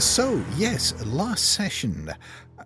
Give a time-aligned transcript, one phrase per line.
[0.00, 2.10] So, yes, last session.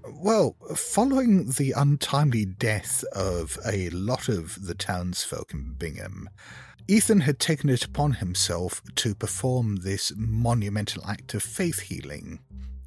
[0.08, 6.30] Well, following the untimely death of a lot of the townsfolk in Bingham,
[6.86, 12.38] Ethan had taken it upon himself to perform this monumental act of faith healing.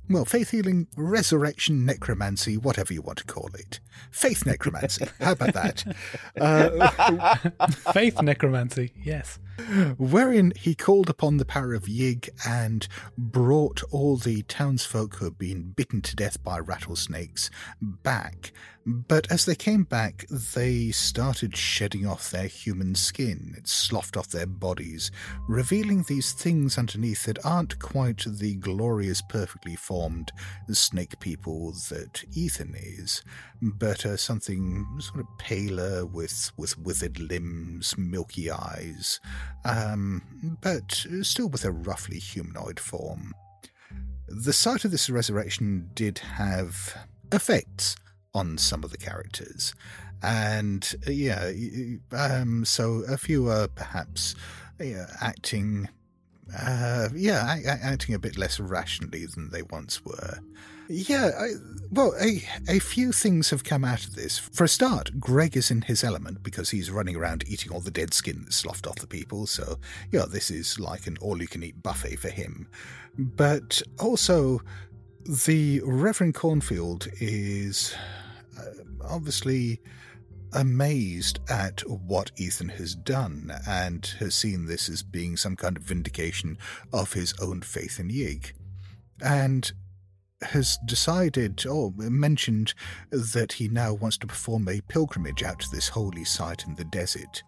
[0.09, 3.81] Well, faith healing, resurrection, necromancy, whatever you want to call it.
[4.11, 5.07] Faith necromancy.
[5.19, 5.83] How about that?
[6.39, 7.35] Uh,
[7.91, 9.39] faith necromancy, yes.
[9.97, 15.37] Wherein he called upon the power of Yig and brought all the townsfolk who had
[15.37, 17.49] been bitten to death by rattlesnakes
[17.81, 18.51] back
[18.89, 23.53] but as they came back, they started shedding off their human skin.
[23.57, 25.11] It sloughed off their bodies,
[25.49, 30.31] revealing these things underneath that aren't quite the glorious, perfectly formed
[30.71, 33.23] snake people that Ethan is,
[33.61, 39.19] but are something sort of paler with, with withered limbs, milky eyes,
[39.65, 43.33] um, but still with a roughly humanoid form.
[44.27, 46.97] The sight of this resurrection did have
[47.31, 47.95] effects
[48.33, 49.73] on some of the characters.
[50.21, 51.51] And uh, yeah,
[52.11, 54.35] um, so a few are perhaps
[55.21, 55.87] acting,
[56.57, 60.39] uh, yeah, acting a bit less rationally than they once were.
[60.89, 61.49] Yeah, I,
[61.91, 64.37] well, a, a few things have come out of this.
[64.39, 67.91] For a start, Greg is in his element because he's running around eating all the
[67.91, 69.47] dead skin that's sloughed off the people.
[69.47, 69.79] So,
[70.11, 72.67] yeah, this is like an all you can eat buffet for him.
[73.17, 74.61] But also,
[75.45, 77.93] the Reverend Cornfield is
[78.57, 78.63] uh,
[79.09, 79.81] obviously
[80.53, 85.83] amazed at what Ethan has done and has seen this as being some kind of
[85.83, 86.57] vindication
[86.93, 88.53] of his own faith in Yig.
[89.21, 89.71] And
[90.41, 92.73] has decided or mentioned
[93.11, 96.85] that he now wants to perform a pilgrimage out to this holy site in the
[96.85, 97.43] desert.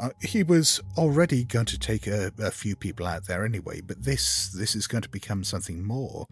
[0.00, 4.04] Uh, he was already going to take a, a, few people out there anyway, but
[4.04, 6.24] this this is going to become something more.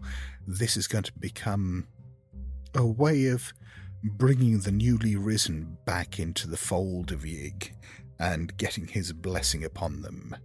[0.45, 1.87] This is going to become
[2.75, 3.53] a way of
[4.03, 7.71] bringing the newly risen back into the fold of Yig
[8.19, 10.35] and getting his blessing upon them.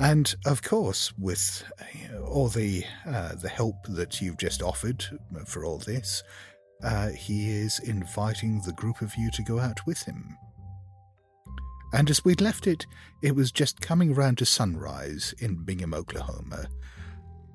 [0.00, 5.04] And of course, with uh, all the uh, the help that you've just offered
[5.46, 6.22] for all this,
[6.82, 10.36] uh, he is inviting the group of you to go out with him.
[11.92, 12.86] And as we'd left it,
[13.22, 16.66] it was just coming round to sunrise in Bingham, Oklahoma.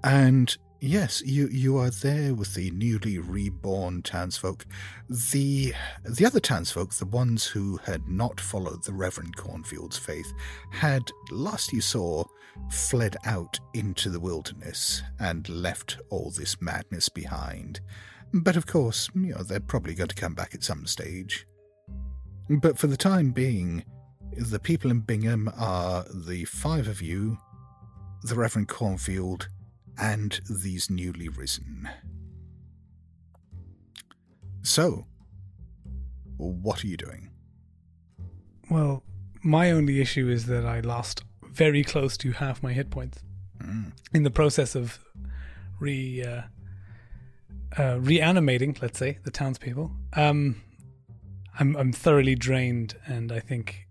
[0.02, 4.66] And Yes, you you are there with the newly reborn townsfolk.
[5.10, 5.74] The
[6.06, 10.32] the other townsfolk, the ones who had not followed the Reverend Cornfield's faith,
[10.72, 12.24] had, last you saw,
[12.72, 17.82] fled out into the wilderness and left all this madness behind.
[18.34, 21.46] But of course, you know, they're probably going to come back at some stage.
[22.50, 23.84] But for the time being,
[24.32, 27.38] the people in Bingham are the five of you,
[28.24, 29.50] the Reverend Cornfield,
[30.00, 31.90] and these newly risen.
[34.62, 35.06] So,
[36.38, 37.30] what are you doing?
[38.70, 39.04] Well,
[39.42, 43.20] my only issue is that I lost very close to half my hit points
[43.58, 43.92] mm.
[44.14, 45.00] in the process of
[45.80, 46.42] re uh,
[47.78, 49.92] uh, reanimating, let's say, the townspeople.
[50.14, 50.62] Um,
[51.60, 53.88] I'm I'm thoroughly drained, and I think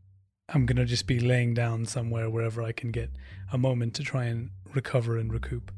[0.48, 3.10] I'm gonna just be laying down somewhere wherever I can get
[3.52, 5.72] a moment to try and recover and recoup.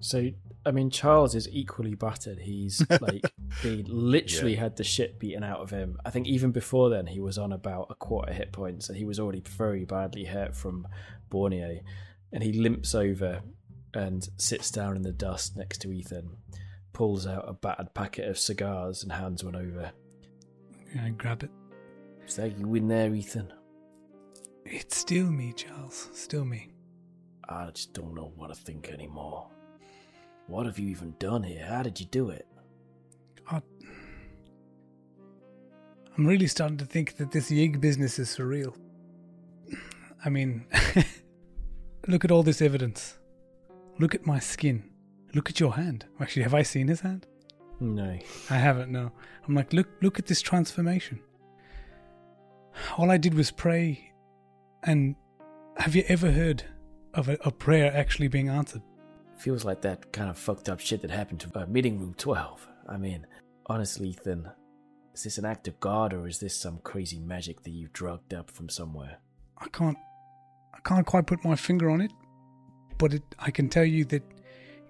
[0.00, 0.30] So
[0.64, 2.38] I mean, Charles is equally battered.
[2.38, 3.22] He's like
[3.62, 4.60] he literally yeah.
[4.60, 5.98] had the shit beaten out of him.
[6.04, 9.04] I think even before then, he was on about a quarter hit points, so he
[9.04, 10.86] was already very badly hurt from
[11.30, 11.80] Borneo.
[12.32, 13.40] And he limps over
[13.94, 16.36] and sits down in the dust next to Ethan,
[16.92, 19.92] pulls out a battered packet of cigars and hands one over.
[21.00, 21.50] I grab it.
[22.26, 23.52] Is that you in there, Ethan?
[24.66, 26.10] It's still me, Charles.
[26.12, 26.68] Still me.
[27.48, 29.48] I just don't know what to think anymore.
[30.48, 31.64] What have you even done here?
[31.64, 32.46] How did you do it?
[36.18, 38.74] I'm really starting to think that this Yig business is surreal.
[40.24, 40.66] I mean,
[42.08, 43.18] look at all this evidence.
[44.00, 44.82] Look at my skin.
[45.32, 46.06] Look at your hand.
[46.18, 47.28] Actually, have I seen his hand?
[47.78, 48.18] No.
[48.50, 49.12] I haven't, no.
[49.46, 51.20] I'm like, look look at this transformation.
[52.96, 54.12] All I did was pray
[54.82, 55.14] and
[55.76, 56.64] have you ever heard
[57.14, 58.82] of a, a prayer actually being answered?
[59.38, 62.66] Feels like that kind of fucked up shit that happened to uh, Meeting Room 12.
[62.88, 63.24] I mean,
[63.66, 64.48] honestly, Ethan,
[65.14, 68.34] is this an act of God or is this some crazy magic that you've drugged
[68.34, 69.18] up from somewhere?
[69.56, 69.96] I can't,
[70.74, 72.10] I can't quite put my finger on it,
[72.98, 74.22] but it, I can tell you that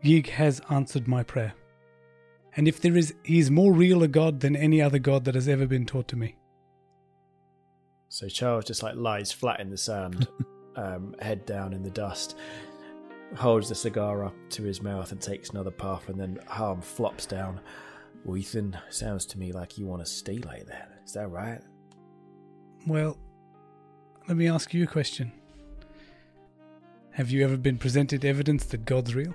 [0.03, 1.55] Yig has answered my prayer.
[2.56, 5.35] And if there is, he is more real a God than any other God that
[5.35, 6.37] has ever been taught to me.
[8.09, 10.27] So Charles just like lies flat in the sand,
[10.77, 12.37] um, head down in the dust.
[13.36, 17.26] Holds the cigar up to his mouth and takes another puff, and then Harm flops
[17.26, 17.60] down.
[18.25, 21.00] Well, Ethan, sounds to me like you want to stay like that.
[21.04, 21.60] Is that right?
[22.86, 23.16] Well,
[24.26, 25.32] let me ask you a question.
[27.12, 29.34] Have you ever been presented evidence that God's real?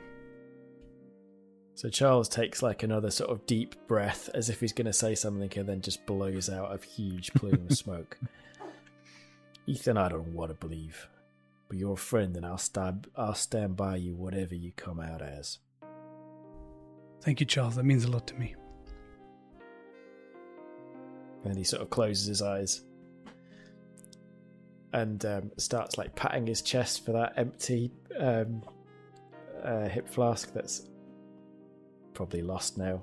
[1.76, 5.16] So Charles takes like another sort of deep breath as if he's going to say
[5.16, 8.18] something and then just blows out a huge plume of smoke.
[9.66, 11.08] Ethan, I don't want to believe,
[11.68, 15.22] but you're a friend and I'll, stand, I'll stand by you whatever you come out
[15.22, 15.60] as.
[17.22, 17.76] Thank you, Charles.
[17.76, 18.56] That means a lot to me.
[21.46, 22.82] And he sort of closes his eyes
[24.94, 28.64] and um, starts like patting his chest for that empty um,
[29.64, 30.88] uh, hip flask that's
[32.14, 33.02] probably lost now.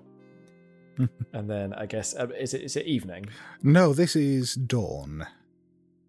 [1.33, 3.27] and then I guess uh, is it is it evening?
[3.62, 5.27] No, this is dawn.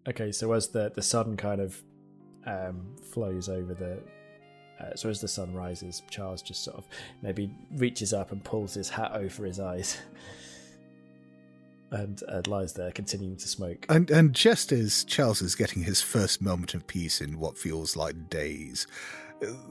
[0.08, 1.82] Okay, so as the the sun kind of
[2.46, 3.98] um, flows over the,
[4.84, 6.84] uh, so as the sun rises, Charles just sort of
[7.22, 9.98] maybe reaches up and pulls his hat over his eyes.
[11.90, 13.84] And uh, lies there, continuing to smoke.
[13.90, 17.96] And and just as Charles is getting his first moment of peace in what feels
[17.96, 18.86] like days,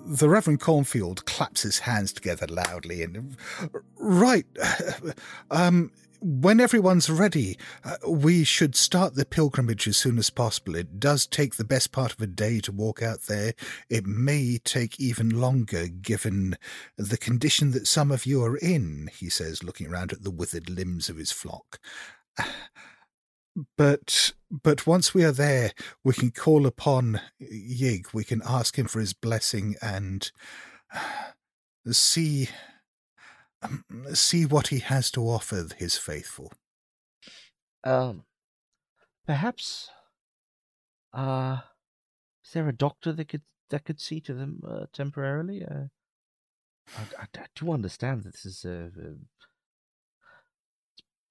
[0.05, 3.37] the Reverend Cornfield claps his hands together loudly and,
[3.97, 4.45] right,
[5.51, 5.91] um,
[6.21, 10.75] when everyone's ready, uh, we should start the pilgrimage as soon as possible.
[10.75, 13.53] It does take the best part of a day to walk out there.
[13.89, 16.57] It may take even longer given
[16.95, 20.69] the condition that some of you are in, he says, looking around at the withered
[20.69, 21.79] limbs of his flock.
[23.77, 25.73] But but once we are there,
[26.05, 28.13] we can call upon Yig.
[28.13, 30.31] We can ask him for his blessing and
[31.91, 32.47] see
[34.13, 36.51] see what he has to offer his faithful.
[37.83, 38.23] Um,
[39.25, 39.89] perhaps.
[41.13, 41.59] Uh,
[42.45, 45.63] is there a doctor that could that could see to them uh, temporarily?
[45.63, 45.85] Uh,
[46.97, 49.15] I, I, I, do understand that this is a, a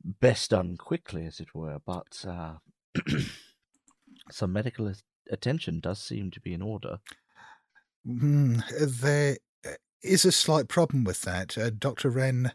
[0.05, 2.55] best done quickly, as it were, but uh,
[4.31, 4.93] some medical
[5.31, 6.99] attention does seem to be in order.
[8.07, 8.63] Mm,
[9.01, 9.37] there
[10.03, 11.57] is a slight problem with that.
[11.57, 12.11] Uh, Dr.
[12.11, 12.53] Wren,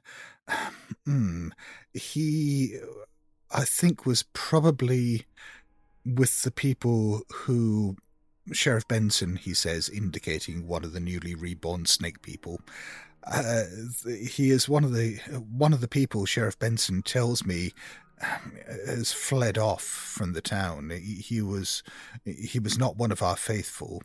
[1.07, 1.51] mm,
[1.93, 2.77] he,
[3.51, 5.25] I think, was probably
[6.05, 7.97] with the people who
[8.51, 12.61] Sheriff Benson, he says, indicating one of the newly reborn snake people,
[13.25, 13.63] uh,
[14.05, 15.15] he is one of the
[15.51, 17.71] one of the people Sheriff Benson tells me
[18.85, 20.91] has fled off from the town.
[20.91, 21.81] He, he was
[22.23, 24.03] he was not one of our faithful.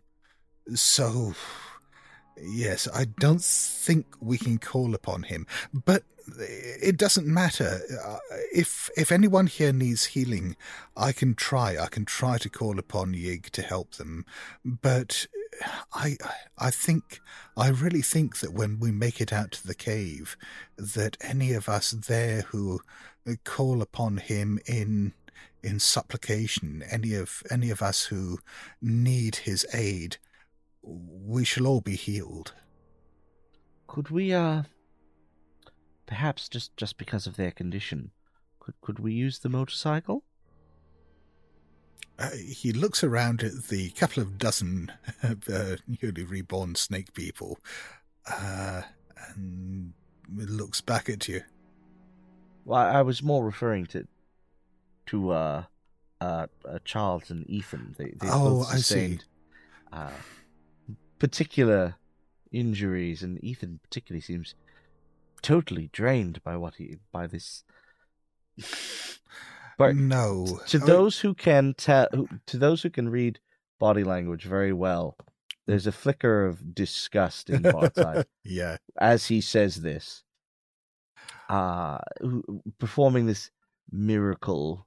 [0.74, 1.34] So
[2.42, 5.46] yes, I don't think we can call upon him.
[5.72, 6.04] But
[6.38, 7.80] it doesn't matter.
[8.04, 8.18] Uh,
[8.52, 10.56] if if anyone here needs healing,
[10.96, 11.76] I can try.
[11.78, 14.24] I can try to call upon Yig to help them.
[14.64, 15.26] But
[15.92, 16.16] I
[16.58, 17.20] I think
[17.56, 20.36] I really think that when we make it out to the cave,
[20.76, 22.80] that any of us there who
[23.44, 25.12] call upon him in
[25.62, 28.38] in supplication, any of any of us who
[28.80, 30.16] need his aid,
[30.82, 32.52] we shall all be healed.
[33.86, 34.64] Could we uh
[36.06, 38.10] perhaps just just because of their condition,
[38.58, 40.24] could could we use the motorcycle?
[42.18, 47.58] Uh, he looks around at the couple of dozen uh, newly reborn snake people
[48.30, 48.82] uh,
[49.34, 49.94] and
[50.36, 51.42] looks back at you.
[52.66, 54.06] Well, I was more referring to
[55.06, 55.64] to uh,
[56.20, 57.94] uh, uh Charles and Ethan.
[57.96, 59.20] They, they oh, I see.
[61.20, 61.94] Particular
[62.50, 64.56] injuries, and Ethan particularly seems
[65.42, 67.62] totally drained by what he by this
[69.78, 70.60] but no.
[70.68, 72.08] To those who can tell,
[72.46, 73.38] to those who can read
[73.78, 75.16] body language very well,
[75.66, 78.24] there's a flicker of disgust in Bart's eye.
[78.44, 78.78] Yeah.
[78.98, 80.24] As he says this,
[81.48, 81.98] uh,
[82.78, 83.50] performing this
[83.90, 84.86] miracle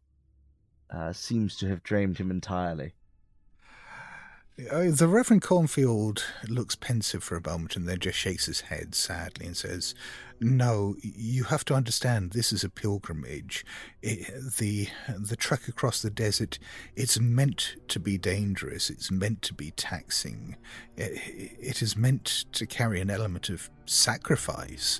[0.89, 2.93] uh, seems to have drained him entirely.
[4.59, 8.93] Uh, the Reverend Cornfield looks pensive for a moment and then just shakes his head
[8.93, 9.95] sadly and says,
[10.39, 13.65] No, you have to understand this is a pilgrimage.
[14.03, 16.59] It, the, the trek across the desert,
[16.95, 20.55] it's meant to be dangerous, it's meant to be taxing,
[20.97, 21.19] it,
[21.59, 24.99] it is meant to carry an element of sacrifice.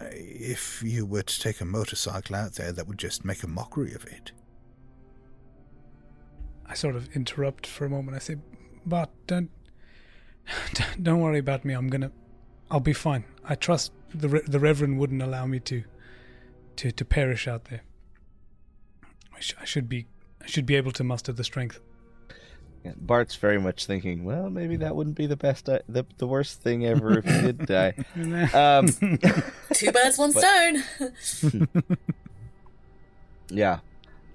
[0.00, 3.94] If you were to take a motorcycle out there, that would just make a mockery
[3.94, 4.32] of it.
[6.66, 8.16] I sort of interrupt for a moment.
[8.16, 8.36] I say,
[8.86, 9.50] but don't
[11.02, 11.74] don't worry about me.
[11.74, 12.10] I'm gonna,
[12.70, 13.24] I'll be fine.
[13.44, 15.84] I trust the the Reverend wouldn't allow me to
[16.76, 17.82] to to perish out there.
[19.34, 20.06] I, sh- I should be
[20.42, 21.80] I should be able to muster the strength.
[22.84, 26.26] Yeah, Bart's very much thinking, well, maybe that wouldn't be the best, uh, the the
[26.26, 27.94] worst thing ever if he did die.
[28.52, 28.88] Um,
[29.74, 30.42] Two birds, one But-
[31.22, 31.68] stone.
[33.50, 33.78] yeah.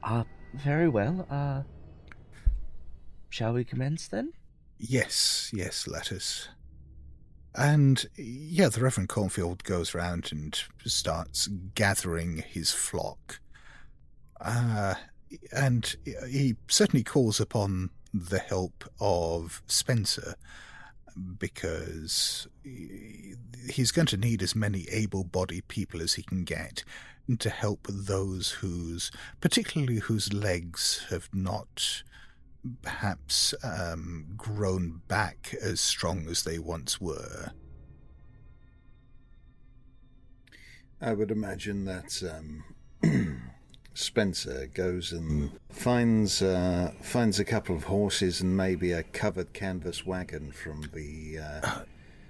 [0.04, 0.24] Uh,
[0.54, 1.27] very well.
[1.30, 1.63] Uh,
[3.38, 4.34] shall we commence then?
[4.79, 6.48] Yes, yes, let us.
[7.53, 13.39] And yeah, the Reverend Cornfield goes round and starts gathering his flock.
[14.41, 14.96] Uh,
[15.51, 15.96] and
[16.27, 20.34] he certainly calls upon the help of Spencer
[21.38, 22.48] because
[23.70, 26.84] he's going to need as many able bodied people as he can get
[27.38, 32.01] to help those whose, particularly whose legs have not
[32.82, 37.52] perhaps um, grown back as strong as they once were.
[41.00, 42.64] I would imagine that um,
[43.94, 50.06] Spencer goes and finds uh, finds a couple of horses and maybe a covered canvas
[50.06, 51.40] wagon from the.
[51.40, 51.86] Uh, N-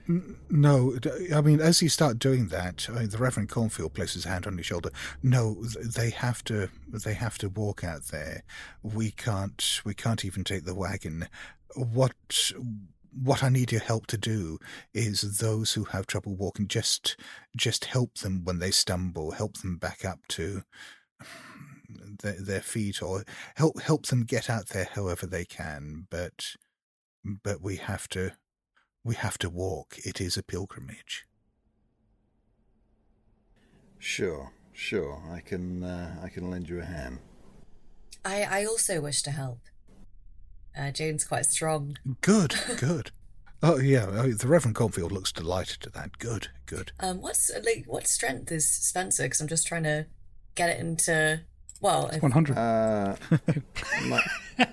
[0.08, 0.98] No,
[1.36, 4.48] I mean, as you start doing that, I mean, the Reverend Cornfield places a hand
[4.48, 4.90] on your shoulder.
[5.22, 6.70] No, they have to.
[6.88, 8.44] They have to walk out there.
[8.82, 9.82] We can't.
[9.84, 11.28] We can't even take the wagon.
[11.76, 12.52] What?
[13.20, 14.60] What I need your help to do
[14.94, 17.18] is those who have trouble walking, just
[17.56, 20.64] just help them when they stumble, help them back up to
[22.22, 23.24] their, their feet, or
[23.56, 26.08] help help them get out there however they can.
[26.10, 26.56] But
[27.44, 28.34] but we have to
[29.08, 29.98] we have to walk.
[30.04, 31.26] It is a pilgrimage.
[33.98, 37.20] sure, sure, I can uh, I can lend you a hand.
[38.26, 39.60] I, I also wish to help.
[40.78, 41.98] Uh, Jane's quite strong.
[42.22, 43.12] Good, good.
[43.64, 46.20] Oh yeah, oh, the Reverend Cornfield looks delighted at that.
[46.20, 46.92] Good, good.
[47.00, 49.24] Um, what's like what strength is Spencer?
[49.24, 50.06] Because I'm just trying to
[50.56, 51.42] get it into.
[51.80, 52.58] Well, if, 100.
[52.58, 53.16] Uh,
[54.08, 54.22] my,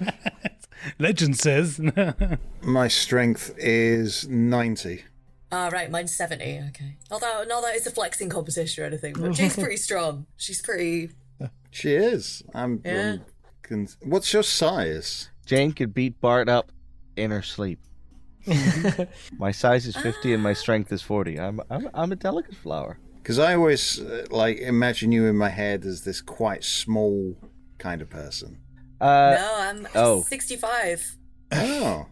[0.98, 1.80] Legend says.
[2.62, 5.04] my strength is ninety.
[5.52, 6.60] ah, right, mine's seventy.
[6.68, 10.26] Okay, Although, that not that it's a flexing competition or anything, but Jane's pretty strong.
[10.36, 11.10] She's pretty.
[11.70, 12.42] She is.
[12.54, 12.80] I'm.
[12.84, 13.12] Yeah.
[13.12, 13.24] I'm
[13.62, 15.30] con- what's your size?
[15.46, 16.72] Jane could beat Bart up
[17.16, 17.78] in her sleep.
[19.38, 21.38] my size is 50 and my strength is 40.
[21.40, 22.98] I'm I'm, I'm a delicate flower.
[23.16, 27.36] Because I always uh, like imagine you in my head as this quite small
[27.78, 28.58] kind of person.
[29.04, 30.22] Uh, no, I'm oh.
[30.22, 31.16] sixty-five.
[31.52, 32.06] Oh,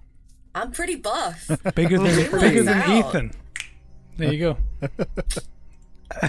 [0.54, 1.48] I'm pretty buff.
[1.74, 3.08] bigger than bigger than out.
[3.08, 3.32] Ethan.
[4.18, 4.88] There you go.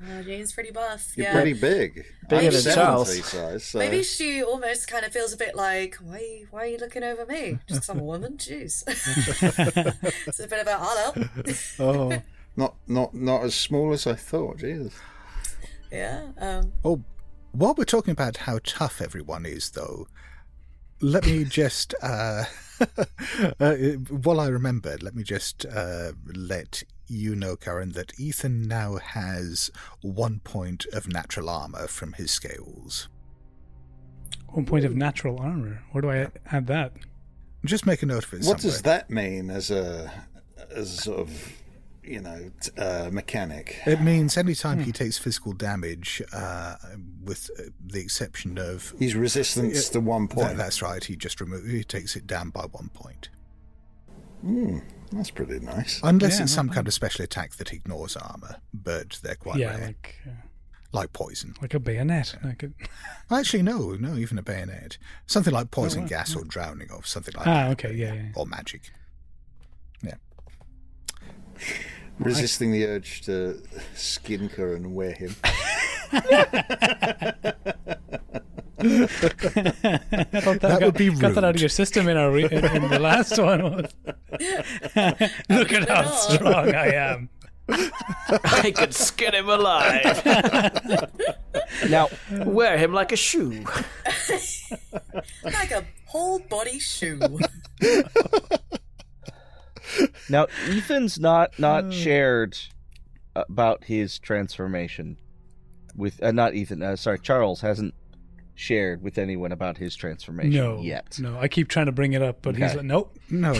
[0.00, 1.12] Uh, Jane's pretty buff.
[1.16, 1.32] you're yeah.
[1.34, 2.06] pretty big.
[2.30, 3.24] Bigger than Charles.
[3.24, 3.78] Size, so.
[3.78, 7.26] Maybe she almost kind of feels a bit like, why, why are you looking over
[7.26, 7.58] me?
[7.68, 8.38] Just 'cause I'm a woman?
[8.38, 8.84] Jeez.
[10.26, 11.18] it's a bit of I'll help.
[11.78, 12.22] Oh,
[12.56, 14.58] not not not as small as I thought.
[14.58, 14.94] Jesus.
[15.92, 16.28] yeah.
[16.38, 17.02] Um, Oh,
[17.52, 20.06] while we're talking about how tough everyone is, though,
[21.00, 22.44] let me just, uh,
[23.60, 28.96] uh, while I remember, let me just uh, let you know, Karen, that Ethan now
[28.96, 29.70] has
[30.02, 33.08] one point of natural armor from his scales.
[34.48, 35.82] One point of natural armor.
[35.92, 36.92] Where do I add that?
[37.64, 38.44] Just make a note of it.
[38.44, 40.10] What does that mean as a
[40.70, 41.52] as a sort of
[42.08, 43.78] you know uh, mechanic?
[43.86, 46.76] It means anytime he takes physical damage, uh,
[47.22, 50.56] with uh, the exception of He's resistance to one That- point.
[50.56, 51.02] that's right.
[51.04, 53.28] He just remo- he takes it down by one point,
[54.42, 54.78] Hmm,
[55.12, 56.00] that's pretty nice.
[56.02, 56.74] unless Yeah, it's some bad.
[56.76, 58.56] kind of special attack that ignores armor.
[58.72, 60.30] But they're quite yeah, rare, like uh,
[60.92, 61.54] like poison.
[61.60, 62.34] like a bayonet.
[62.44, 62.70] Like a,
[63.34, 64.96] Actually, no, no, even a bayonet,
[65.26, 67.70] something like poison wow, gas or drowning or something like ah, that.
[67.72, 68.28] okay, yeah, yeah.
[68.36, 68.82] or magic.
[70.02, 70.14] Yeah,
[72.18, 73.62] Resisting the urge to
[73.94, 75.34] skin her and wear him.
[78.80, 81.20] I thought That would be rude.
[81.20, 83.60] got that out of your system in our re- in, in the last one.
[85.48, 86.10] Look at how No.
[86.10, 87.28] strong I am.
[87.68, 90.22] I could skin him alive.
[91.90, 92.08] now,
[92.44, 93.62] Wear him like a shoe.
[95.44, 97.20] like a whole body shoe.
[100.28, 102.56] Now Ethan's not not shared
[103.34, 105.16] about his transformation
[105.96, 106.82] with uh, not Ethan.
[106.82, 107.94] Uh, sorry, Charles hasn't
[108.54, 111.16] shared with anyone about his transformation No, yet.
[111.20, 111.38] no.
[111.38, 113.16] I keep trying to bring it up, but he's like, nope.
[113.30, 113.58] no, No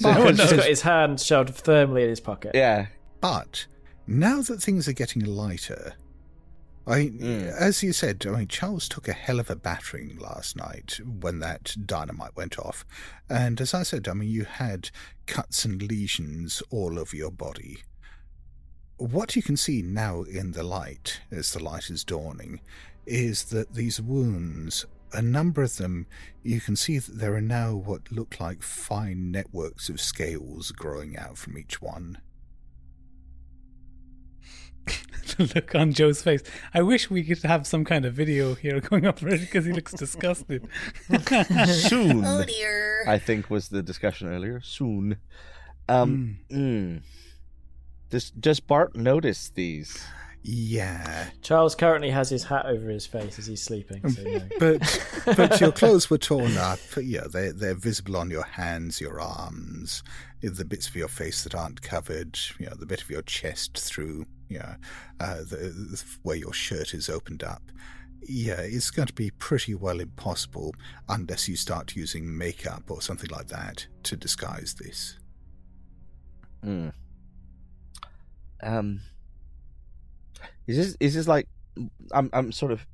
[0.00, 0.52] but, one He's knows.
[0.52, 2.50] got his hand shoved firmly in his pocket.
[2.54, 2.86] Yeah,
[3.20, 3.66] but
[4.08, 5.94] now that things are getting lighter,
[6.86, 7.52] I, Mm.
[7.52, 11.38] as you said, I mean, Charles took a hell of a battering last night when
[11.38, 12.84] that dynamite went off,
[13.28, 14.90] and as I said, I mean, you had
[15.26, 17.78] cuts and lesions all over your body.
[18.96, 22.60] What you can see now in the light, as the light is dawning,
[23.06, 24.84] is that these wounds
[25.14, 26.06] a number of them,
[26.42, 31.16] you can see that there are now what look like fine networks of scales growing
[31.18, 32.18] out from each one.
[35.36, 36.42] the look on Joe's face.
[36.74, 39.92] I wish we could have some kind of video here going up because he looks
[39.92, 40.66] disgusted.
[41.66, 43.04] Soon, Oh dear.
[43.06, 44.60] I think was the discussion earlier.
[44.62, 45.16] Soon.
[45.88, 46.56] Um, Hmm.
[46.56, 47.02] mm.
[48.10, 50.04] Does does Bart notice these?
[50.44, 54.06] Yeah, Charles currently has his hat over his face as he's sleeping.
[54.10, 54.40] So no.
[54.58, 56.80] but but your clothes were torn up.
[57.00, 60.02] Yeah, they they're visible on your hands, your arms,
[60.42, 62.38] the bits of your face that aren't covered.
[62.58, 64.26] You know, the bit of your chest through.
[64.52, 64.76] Yeah,
[65.20, 67.62] uh, the where your shirt is opened up.
[68.24, 70.74] Yeah, it's going to be pretty well impossible
[71.08, 75.18] unless you start using makeup or something like that to disguise this.
[76.62, 76.90] Hmm.
[78.62, 79.00] Um,
[80.66, 81.48] is this is this like
[82.12, 82.86] I'm I'm sort of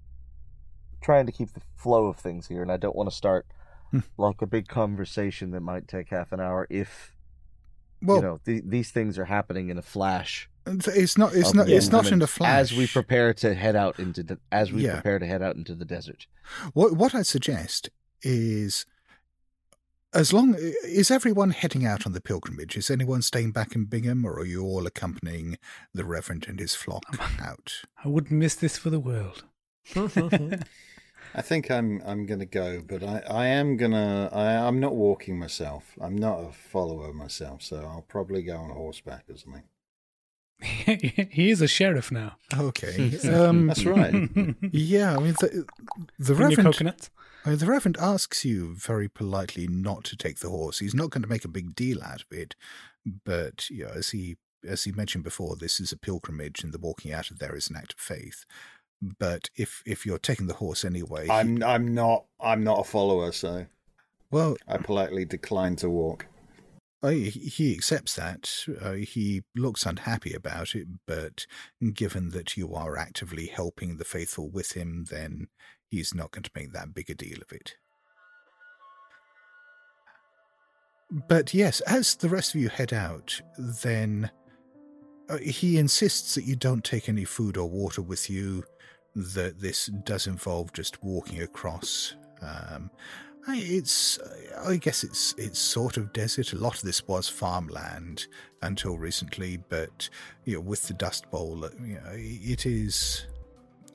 [1.01, 3.47] trying to keep the flow of things here, and I don't want to start
[3.91, 4.01] Hmm.
[4.19, 7.17] like a big conversation that might take half an hour if
[8.03, 10.49] Well, you know th- these things are happening in a flash.
[10.67, 11.35] it's not.
[11.35, 11.69] It's not.
[11.69, 12.61] It's not in movement a flash.
[12.61, 14.95] As we prepare to head out into the as we Yeah.
[14.95, 16.27] prepare to head out into the desert.
[16.75, 17.91] What what I suggest
[18.23, 18.85] is,
[20.13, 22.77] as long is everyone heading out on the pilgrimage?
[22.77, 25.57] Is anyone staying back in Bingham, or are you all accompanying
[25.95, 27.05] the Reverend and his flock
[27.41, 27.83] out?
[28.05, 29.45] I wouldn't miss this for the world.
[31.35, 35.39] I think I'm I'm gonna go, but I, I am gonna I I'm not walking
[35.39, 35.97] myself.
[36.01, 39.65] I'm not a follower myself, so I'll probably go on horseback or something.
[40.61, 42.37] he is a sheriff now.
[42.57, 44.29] Okay, um, That's right.
[44.73, 45.17] yeah.
[45.17, 45.67] I mean, the,
[46.19, 47.11] the Bring Reverend coconuts.
[47.45, 50.81] I mean, the Reverend asks you very politely not to take the horse.
[50.81, 52.57] He's not going to make a big deal out of it,
[53.25, 56.79] but you know, as he as he mentioned before, this is a pilgrimage, and the
[56.79, 58.45] walking out of there is an act of faith.
[59.01, 63.33] But if if you're taking the horse anyway, I'm I'm not I'm not a follower,
[63.33, 63.67] so
[64.31, 66.27] well, I politely decline to walk.
[67.01, 68.51] He accepts that.
[68.81, 71.47] Uh, he looks unhappy about it, but
[71.95, 75.47] given that you are actively helping the faithful with him, then
[75.87, 77.77] he's not going to make that big a deal of it.
[81.29, 84.31] But yes, as the rest of you head out, then
[85.29, 88.65] uh, he insists that you don't take any food or water with you,
[89.15, 92.15] that this does involve just walking across.
[92.41, 92.91] Um,
[93.49, 94.19] it's,
[94.67, 96.53] I guess it's it's sort of desert.
[96.53, 98.27] A lot of this was farmland
[98.63, 100.11] until recently, but
[100.45, 103.27] you know, with the Dust Bowl, uh, you know, it is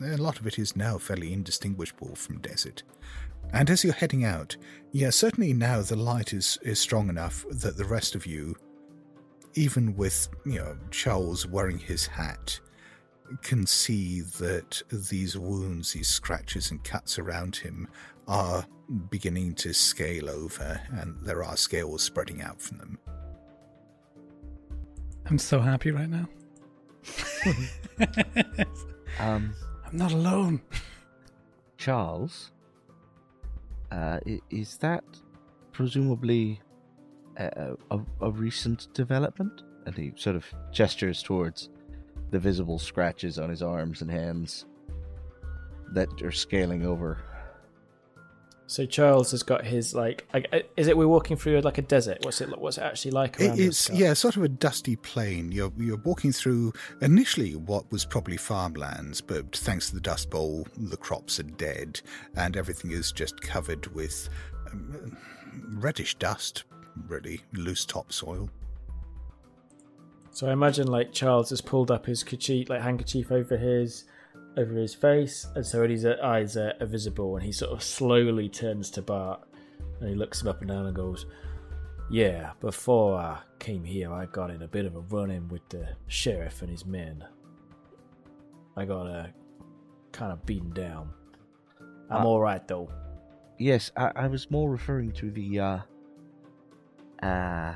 [0.02, 2.84] a lot of it is now fairly indistinguishable from desert.
[3.52, 4.56] And as you're heading out,
[4.92, 8.56] yeah, certainly now the light is is strong enough that the rest of you,
[9.54, 12.60] even with you know Charles wearing his hat,
[13.42, 17.88] can see that these wounds, these scratches and cuts around him
[18.28, 18.66] are
[19.10, 23.00] beginning to scale over, and there are scales spreading out from them.
[25.26, 26.28] I'm so happy right now.
[29.20, 29.54] Um,
[29.86, 30.62] I'm not alone.
[31.78, 32.52] Charles,
[33.92, 35.04] uh, is that
[35.72, 36.62] presumably
[37.38, 39.64] a, a, a recent development?
[39.86, 41.70] And he sort of gestures towards
[42.34, 44.66] the visible scratches on his arms and hands
[45.92, 47.20] that are scaling over.
[48.66, 50.28] So Charles has got his like.
[50.34, 52.18] I- I- Is it we're walking through like a desert?
[52.24, 52.50] What's it?
[52.58, 55.52] What's it actually like around it's yeah, sort of a dusty plain.
[55.52, 60.66] You're you're walking through initially what was probably farmlands, but thanks to the Dust Bowl,
[60.76, 62.02] the crops are dead,
[62.36, 64.28] and everything is just covered with
[64.72, 65.16] um,
[65.74, 66.64] reddish dust,
[67.08, 68.50] really loose topsoil.
[70.34, 74.06] So I imagine like Charles has pulled up his kerchief, like handkerchief over his
[74.58, 78.50] over his face, and so his eyes are, are visible, and he sort of slowly
[78.50, 79.42] turns to Bart,
[80.00, 81.26] and he looks him up and down and goes,
[82.10, 85.88] "Yeah, before I came here, I got in a bit of a run-in with the
[86.08, 87.24] sheriff and his men.
[88.76, 89.28] I got uh,
[90.12, 91.10] kind of beaten down.
[92.10, 92.26] I'm Ah.
[92.26, 92.90] all right though.
[93.60, 95.80] Yes, I, I was more referring to the uh,
[97.22, 97.76] uh,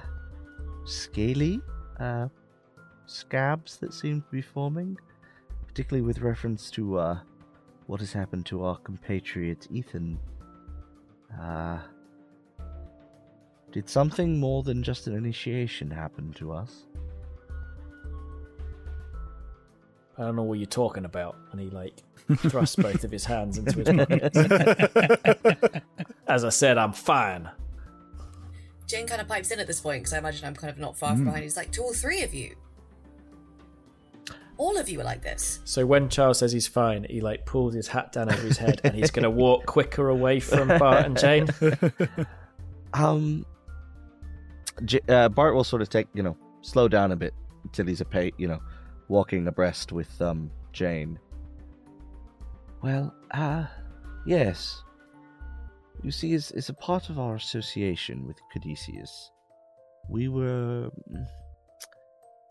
[0.86, 1.62] scaly
[2.00, 2.28] uh,
[3.08, 4.98] scabs that seem to be forming,
[5.68, 7.20] particularly with reference to uh,
[7.88, 10.20] what has happened to our compatriot Ethan.
[11.42, 11.80] Uh,
[13.72, 16.84] did something more than just an initiation happen to us?
[20.18, 22.04] I don't know what you're talking about." And he like
[22.38, 24.38] thrusts both of his hands into his pockets.
[26.28, 27.50] As I said, I'm fine.
[28.88, 30.98] Jane kind of pipes in at this point because I imagine I'm kind of not
[30.98, 31.44] far from behind.
[31.44, 32.56] He's like, to all three of you.
[34.58, 35.60] All of you are like this.
[35.66, 38.82] So when Charles says he's fine, he like pulls his hat down over his head
[38.84, 41.48] and he's going to walk quicker away from Bart and Jane.
[42.94, 43.46] Um,
[44.86, 48.02] J- uh, Bart will sort of take, you know, slow down a bit until he's
[48.02, 48.60] a pay, you know,
[49.08, 51.20] walking abreast with um Jane.
[52.82, 53.66] Well, uh,
[54.26, 54.84] yes.
[56.04, 59.32] You see, as, as a part of our association with Caduceus,
[60.10, 61.28] we were mm,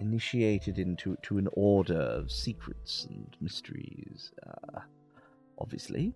[0.00, 4.32] initiated into to an order of secrets and mysteries.
[4.46, 4.80] Uh,
[5.58, 6.14] obviously,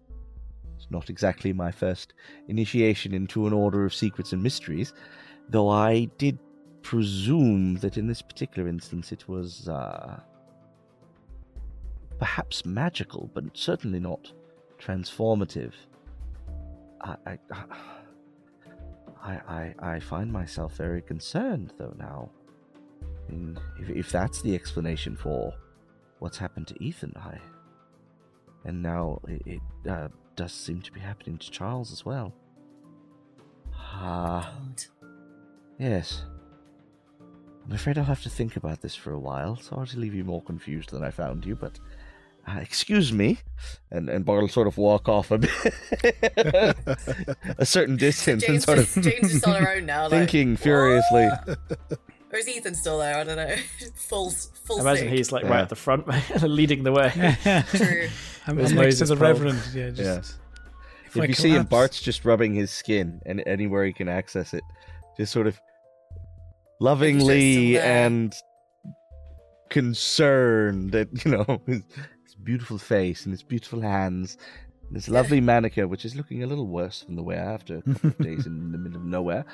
[0.76, 2.14] it's not exactly my first
[2.48, 4.92] initiation into an order of secrets and mysteries,
[5.48, 6.38] though I did
[6.82, 10.20] presume that in this particular instance it was uh,
[12.18, 14.32] perhaps magical, but certainly not
[14.78, 15.72] transformative.
[17.02, 17.38] I, I,
[19.22, 22.30] I, I, I find myself very concerned, though, now.
[23.30, 25.54] Mean, if, if that's the explanation for
[26.18, 27.38] what's happened to Ethan, I.
[28.64, 32.34] And now it, it uh, does seem to be happening to Charles as well.
[33.74, 34.84] Ah, God.
[35.78, 36.24] yes.
[37.64, 39.56] I'm afraid I'll have to think about this for a while.
[39.56, 41.78] Sorry to leave you more confused than I found you, but
[42.48, 43.38] uh, excuse me.
[43.90, 45.50] And and Bart will sort of walk off a bit,
[47.58, 50.02] a certain distance, and sort just, of James is on her own now.
[50.04, 51.28] like, thinking furiously.
[52.32, 53.16] Or is Ethan still there?
[53.16, 53.54] I don't know.
[53.96, 54.80] full, full.
[54.80, 55.16] Imagine sync.
[55.16, 55.50] he's like Yeah.
[55.50, 56.06] right at the front,
[56.42, 57.10] leading the way.
[57.70, 58.08] True.
[58.46, 59.26] I'm, With I'm next to the Pole.
[59.26, 59.60] Reverend.
[59.74, 60.36] Yeah, just.
[61.06, 64.54] If I you see him, Bart's just rubbing his skin, and anywhere he can access
[64.54, 64.62] it,
[65.16, 65.60] just sort of
[66.80, 68.32] lovingly and
[69.70, 71.82] concerned at you know his,
[72.24, 74.36] his beautiful face and his beautiful hands,
[74.86, 77.82] and his lovely manicure, which is looking a little worse than the way after a
[77.82, 79.44] couple of days in the middle of nowhere.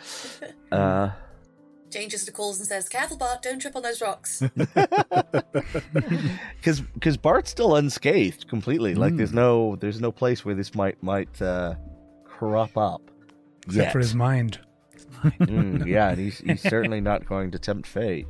[0.70, 1.10] Uh,
[1.90, 3.42] Jane to calls and says, "Careful, Bart!
[3.42, 4.42] Don't trip on those rocks."
[6.56, 8.94] because because Bart's still unscathed completely.
[8.94, 11.74] Like there's no there's no place where this might might uh,
[12.24, 13.02] crop up.
[13.66, 13.92] Except yet.
[13.92, 14.60] for his mind.
[15.40, 18.26] Mm, yeah, and he's he's certainly not going to tempt fate.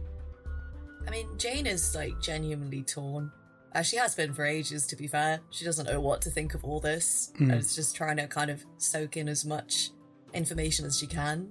[1.06, 3.32] I mean, Jane is like genuinely torn.
[3.74, 5.40] Uh, she has been for ages, to be fair.
[5.50, 7.32] She doesn't know what to think of all this.
[7.36, 7.50] Hmm.
[7.50, 9.90] And it's just trying to kind of soak in as much
[10.32, 11.50] information as she can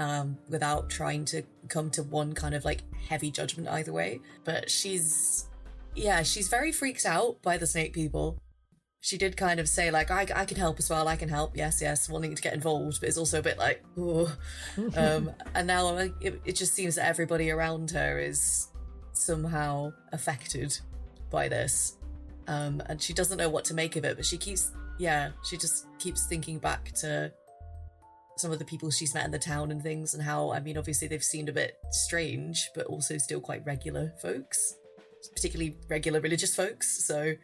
[0.00, 4.20] um, without trying to come to one kind of like heavy judgment either way.
[4.44, 5.46] But she's,
[5.94, 8.38] yeah, she's very freaked out by the snake people.
[9.02, 11.54] She did kind of say, like, I, I can help as well, I can help,
[11.54, 14.28] yes, yes, wanting to get involved, but it's also a bit like, ooh.
[14.96, 18.68] um, and now like, it, it just seems that everybody around her is
[19.12, 20.78] somehow affected
[21.30, 21.98] by this.
[22.48, 25.58] Um, and she doesn't know what to make of it, but she keeps, yeah, she
[25.58, 27.32] just keeps thinking back to
[28.40, 30.78] some of the people she's met in the town and things, and how, I mean,
[30.78, 34.74] obviously they've seemed a bit strange, but also still quite regular folks,
[35.34, 37.06] particularly regular religious folks.
[37.06, 37.34] So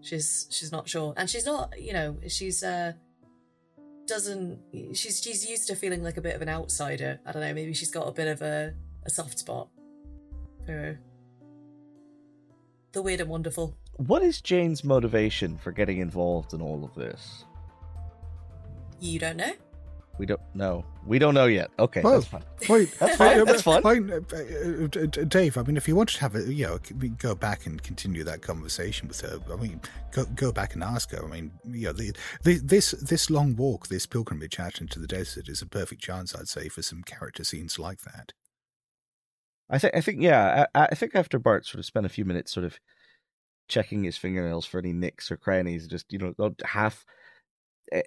[0.00, 2.92] she's she's not sure, and she's not, you know, she's uh
[4.06, 4.58] doesn't
[4.94, 7.20] she's she's used to feeling like a bit of an outsider.
[7.24, 9.68] I don't know, maybe she's got a bit of a a soft spot
[10.66, 10.98] for
[12.92, 13.76] the weird and wonderful.
[13.96, 17.44] What is Jane's motivation for getting involved in all of this?
[19.00, 19.52] You don't know?
[20.22, 20.84] We don't know.
[21.04, 21.72] We don't know yet.
[21.80, 22.44] Okay, Well, that's fine.
[22.68, 23.82] Wait, That's fine, that's fine.
[23.82, 26.78] fine, uh, uh, uh, Dave, I mean, if you wanted to have a, you know,
[27.18, 29.40] go back and continue that conversation with her.
[29.52, 29.80] I mean,
[30.12, 31.24] go go back and ask her.
[31.24, 32.12] I mean, you know, the,
[32.44, 36.36] the, this this long walk, this pilgrimage out into the desert, is a perfect chance,
[36.36, 38.32] I'd say, for some character scenes like that.
[39.68, 39.96] I think.
[39.96, 40.22] I think.
[40.22, 40.66] Yeah.
[40.72, 42.78] I, I think after Bart sort of spent a few minutes, sort of
[43.66, 47.12] checking his fingernails for any nicks or crannies, just you know, half a-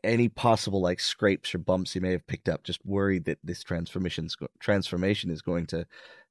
[0.03, 3.63] any possible like scrapes or bumps he may have picked up, just worried that this
[3.63, 5.85] transformation's transformation is going to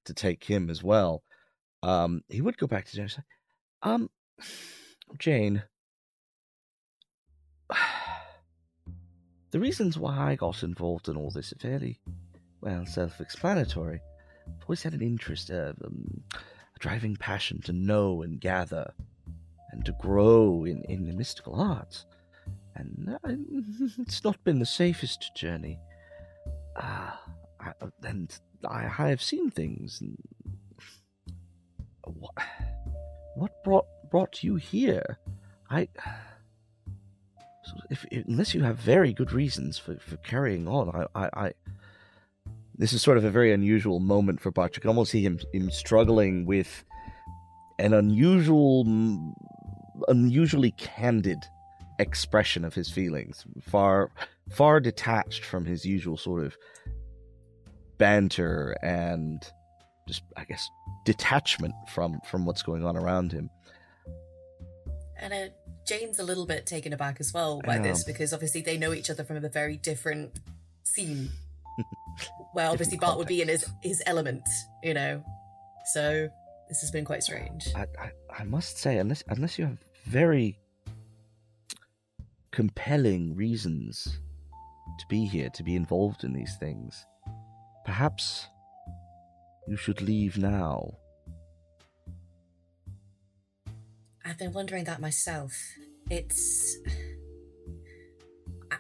[0.04, 1.22] to take him as well.
[1.82, 3.08] Um, he would go back to Jane.
[3.82, 4.10] Um,
[5.18, 5.62] Jane,
[9.50, 12.00] the reasons why I got involved in all this are fairly
[12.60, 14.00] well self-explanatory.
[14.46, 18.92] I've always had an interest, uh, um, a driving passion to know and gather,
[19.72, 22.06] and to grow in, in the mystical arts.
[22.76, 23.28] And uh,
[24.02, 25.78] it's not been the safest journey.
[26.76, 27.12] I,
[28.02, 28.36] and
[28.68, 30.02] I, I have seen things.
[32.04, 32.34] What,
[33.36, 35.18] what brought brought you here?
[35.70, 35.88] I.
[37.64, 41.52] So if, unless you have very good reasons for, for carrying on, I, I, I
[42.76, 44.76] this is sort of a very unusual moment for Bart.
[44.76, 46.84] You can almost see him, him struggling with
[47.78, 48.84] an unusual,
[50.08, 51.38] unusually candid
[51.98, 54.10] expression of his feelings, far,
[54.50, 56.56] far detached from his usual sort of
[57.98, 59.44] banter and
[60.08, 60.68] just, I guess,
[61.04, 63.50] detachment from from what's going on around him.
[65.20, 65.46] And uh,
[65.86, 69.10] Jane's a little bit taken aback as well by this because obviously they know each
[69.10, 70.38] other from a very different
[70.82, 71.30] scene.
[72.52, 74.46] Where obviously Bart would be in his his element,
[74.82, 75.24] you know.
[75.92, 76.28] So
[76.68, 77.68] this has been quite strange.
[77.74, 80.58] I, I, I must say, unless unless you have very
[82.54, 84.20] compelling reasons
[84.98, 87.04] to be here, to be involved in these things,
[87.84, 88.46] perhaps
[89.66, 90.92] you should leave now.
[94.24, 95.52] I've been wondering that myself.
[96.10, 96.78] It's.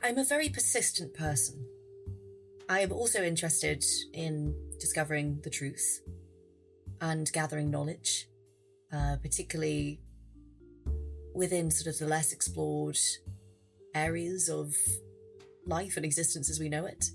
[0.02, 1.66] I'm a very persistent person.
[2.68, 6.00] I am also interested in discovering the truth
[7.00, 8.28] and gathering knowledge,
[8.92, 10.00] uh, particularly
[11.34, 12.98] within sort of the less explored
[13.94, 14.74] areas of
[15.66, 17.06] life and existence as we know it.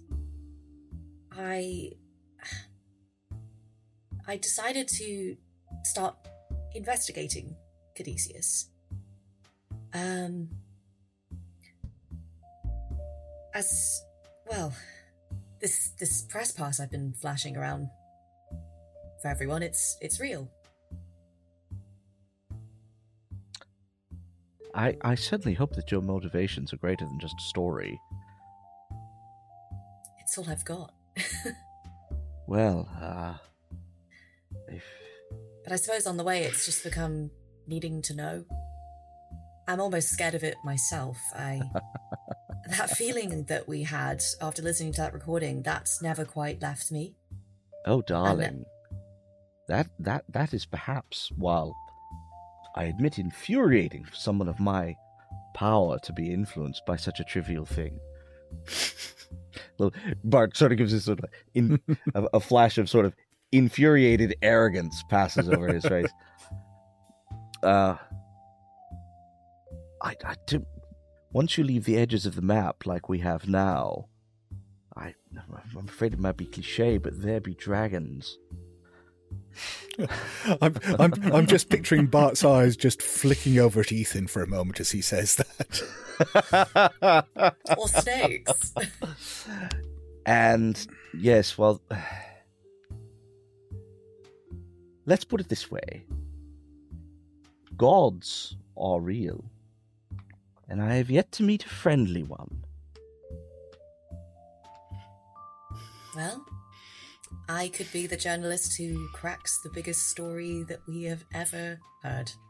[1.31, 1.91] I.
[4.27, 5.35] I decided to
[5.83, 6.15] start
[6.75, 7.55] investigating
[7.95, 8.69] Caduceus.
[9.91, 10.49] Um,
[13.55, 14.03] as
[14.45, 14.73] well,
[15.61, 17.89] this this press pass I've been flashing around
[19.21, 20.49] for everyone, it's it's real.
[24.75, 27.99] I, I certainly hope that your motivations are greater than just a story.
[30.19, 30.93] It's all I've got.
[32.49, 33.36] Well, uh,
[34.69, 34.84] if
[35.63, 37.29] But I suppose on the way, it's just become
[37.67, 38.43] needing to know.
[39.67, 41.19] I'm almost scared of it myself.
[41.36, 41.62] I
[42.69, 47.13] that feeling that we had after listening to that recording, that's never quite left me.
[47.86, 48.65] Oh, darling,
[49.67, 51.75] that that that is perhaps, while
[52.75, 54.95] I admit infuriating for someone of my
[55.53, 57.99] power to be influenced by such a trivial thing.
[59.77, 59.91] well,
[60.23, 61.79] Bart sort of gives this sort of in,
[62.15, 63.13] a, a flash of sort of
[63.51, 66.10] infuriated arrogance passes over his face.
[67.63, 67.95] Uh,
[70.01, 70.65] I, I do.
[71.32, 74.05] Once you leave the edges of the map like we have now,
[74.95, 75.13] I,
[75.77, 78.38] I'm afraid it might be cliche, but there be dragons.
[80.62, 84.79] I'm, I'm, I'm just picturing Bart's eyes just flicking over at Ethan for a moment
[84.79, 85.81] as he says that.
[87.77, 88.73] Or snakes.
[90.25, 91.81] and yes, well,
[95.05, 96.05] let's put it this way
[97.79, 99.43] gods are real,
[100.67, 102.63] and I have yet to meet a friendly one.
[106.15, 106.45] Well,
[107.49, 112.31] I could be the journalist who cracks the biggest story that we have ever heard.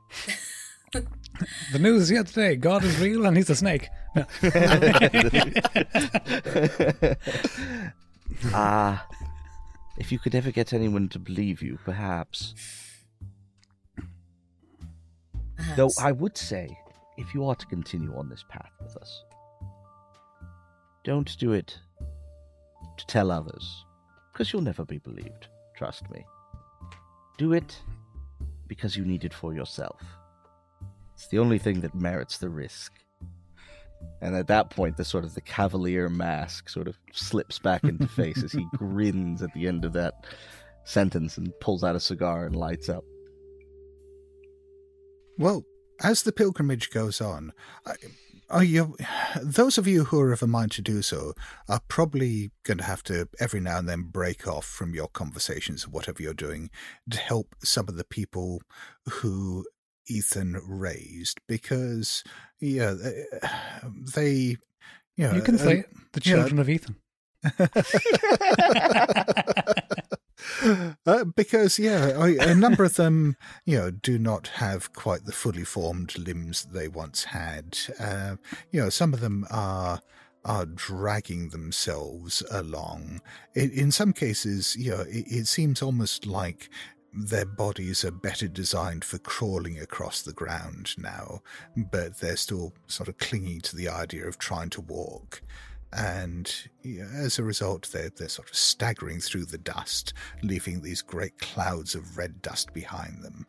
[1.72, 3.90] The news yet today: God is real and he's a snake.
[4.16, 4.26] No.
[8.54, 9.06] Ah,
[9.98, 12.56] if you could ever get anyone to believe you, perhaps.
[15.76, 16.76] Though I would say,
[17.18, 19.24] if you are to continue on this path with us,
[21.04, 21.78] don't do it
[22.98, 23.86] to tell others,
[24.40, 25.50] because you'll never be believed.
[25.76, 26.26] Trust me.
[27.38, 27.78] Do it
[28.70, 30.02] because you need it for yourself.
[31.14, 32.94] It's the only thing that merits the risk.
[34.22, 38.08] And at that point, the sort of the cavalier mask sort of slips back into
[38.16, 40.14] face as he grins at the end of that
[40.86, 43.04] sentence and pulls out a cigar and lights up.
[45.38, 45.66] Well,
[46.02, 47.52] as the pilgrimage goes on,
[47.86, 47.96] I-
[48.50, 48.96] are you,
[49.42, 51.34] those of you who are of a mind to do so
[51.68, 55.86] are probably going to have to every now and then break off from your conversations
[55.86, 56.70] or whatever you're doing
[57.10, 58.62] to help some of the people
[59.08, 59.66] who
[60.08, 62.24] Ethan raised because,
[62.60, 62.96] yeah,
[64.16, 64.58] they,
[65.16, 65.90] you know, You can uh, say it.
[66.14, 66.36] The yeah.
[66.36, 66.96] children of Ethan.
[71.06, 75.32] uh, because yeah, I, a number of them, you know, do not have quite the
[75.32, 77.78] fully formed limbs they once had.
[78.00, 78.36] Uh,
[78.72, 80.02] you know, some of them are
[80.46, 83.22] are dragging themselves along.
[83.56, 86.70] In, in some cases, you know, it, it seems almost like
[87.14, 91.42] their bodies are better designed for crawling across the ground now,
[91.76, 95.42] but they're still sort of clinging to the idea of trying to walk
[95.92, 96.54] and
[97.14, 101.96] as a result, they're, they're sort of staggering through the dust, leaving these great clouds
[101.96, 103.48] of red dust behind them.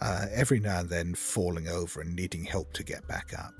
[0.00, 3.52] Uh, every now and then falling over and needing help to get back up.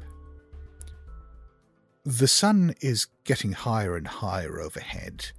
[2.05, 5.33] The sun is getting higher and higher overhead,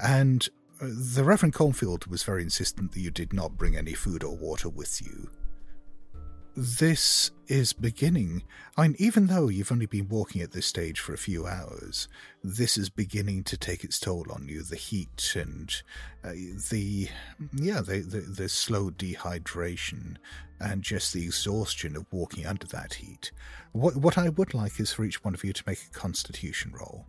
[0.00, 0.48] and
[0.80, 4.34] uh, the Reverend Cornfield was very insistent that you did not bring any food or
[4.34, 5.28] water with you.
[6.56, 8.42] This is beginning.
[8.76, 12.08] I mean, even though you've only been walking at this stage for a few hours,
[12.42, 14.62] this is beginning to take its toll on you.
[14.62, 15.70] The heat and
[16.24, 16.30] uh,
[16.70, 17.08] the,
[17.52, 20.16] yeah, the, the, the slow dehydration
[20.58, 23.32] and just the exhaustion of walking under that heat.
[23.72, 26.72] What, what I would like is for each one of you to make a constitution
[26.72, 27.04] roll.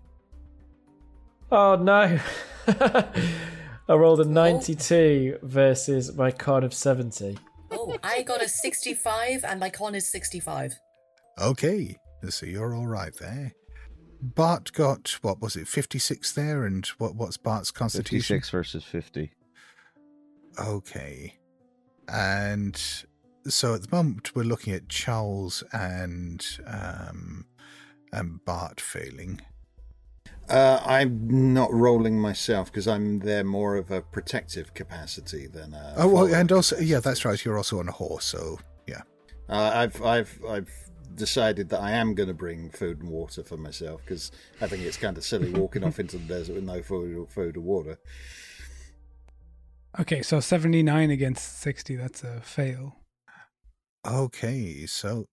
[1.49, 2.19] Oh no!
[2.67, 7.37] I rolled a 92 versus my card of 70.
[8.03, 10.73] I got a 65 and my con is 65.
[11.39, 11.95] Okay,
[12.29, 13.53] so you're all right there.
[14.21, 18.37] Bart got what was it, fifty six there, and what what's Bart's constitution?
[18.37, 19.31] 56 versus 50.
[20.59, 21.37] Okay,
[22.07, 23.05] and
[23.47, 27.45] so at the moment we're looking at Charles and um
[28.11, 29.41] and Bart failing.
[30.49, 35.93] Uh, I'm not rolling myself because I'm there more of a protective capacity than a.
[35.97, 37.43] oh well, and also yeah, that's right.
[37.43, 39.01] You're also on a horse, so yeah.
[39.49, 40.71] Uh, I've I've I've
[41.15, 44.31] decided that I am going to bring food and water for myself because
[44.61, 47.27] I think it's kind of silly walking off into the desert with no food, or
[47.27, 47.99] food or water.
[49.99, 52.97] Okay, so 79 against 60, that's a fail.
[54.05, 55.25] Okay, so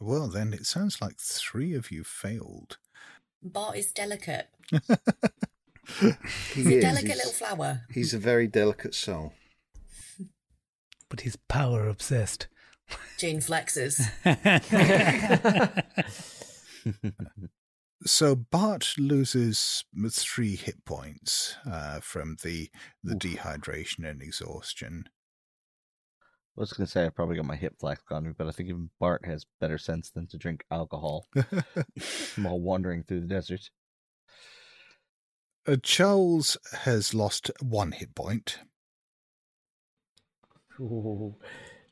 [0.00, 2.78] well then it sounds like three of you failed.
[3.52, 4.48] Bart is delicate.
[4.70, 4.78] He
[6.54, 6.82] He's a is.
[6.82, 7.82] delicate He's, little flower.
[7.90, 9.32] he's a very delicate soul.
[11.08, 12.48] But he's power obsessed.
[13.18, 14.00] Jane flexes.
[18.04, 22.68] So Bart loses three hit points uh, from the
[23.02, 25.08] the dehydration and exhaustion.
[26.56, 28.50] I was going to say I probably got my hip flax on me, but I
[28.50, 31.26] think even Bart has better sense than to drink alcohol
[32.36, 33.68] while wandering through the desert.
[35.68, 38.58] Uh, Charles has lost one hit point.
[40.80, 41.34] Ooh,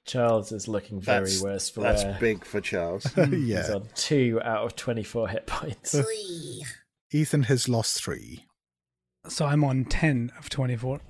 [0.07, 1.93] Charles is looking very That's, worse for that.
[1.93, 2.17] that's wear.
[2.21, 3.05] big for Charles.
[3.15, 3.73] He's yeah.
[3.75, 5.93] on two out of 24 hit points.
[5.93, 6.65] Three.
[7.13, 8.47] Ethan has lost three,
[9.29, 11.01] So I'm on 10 of 24.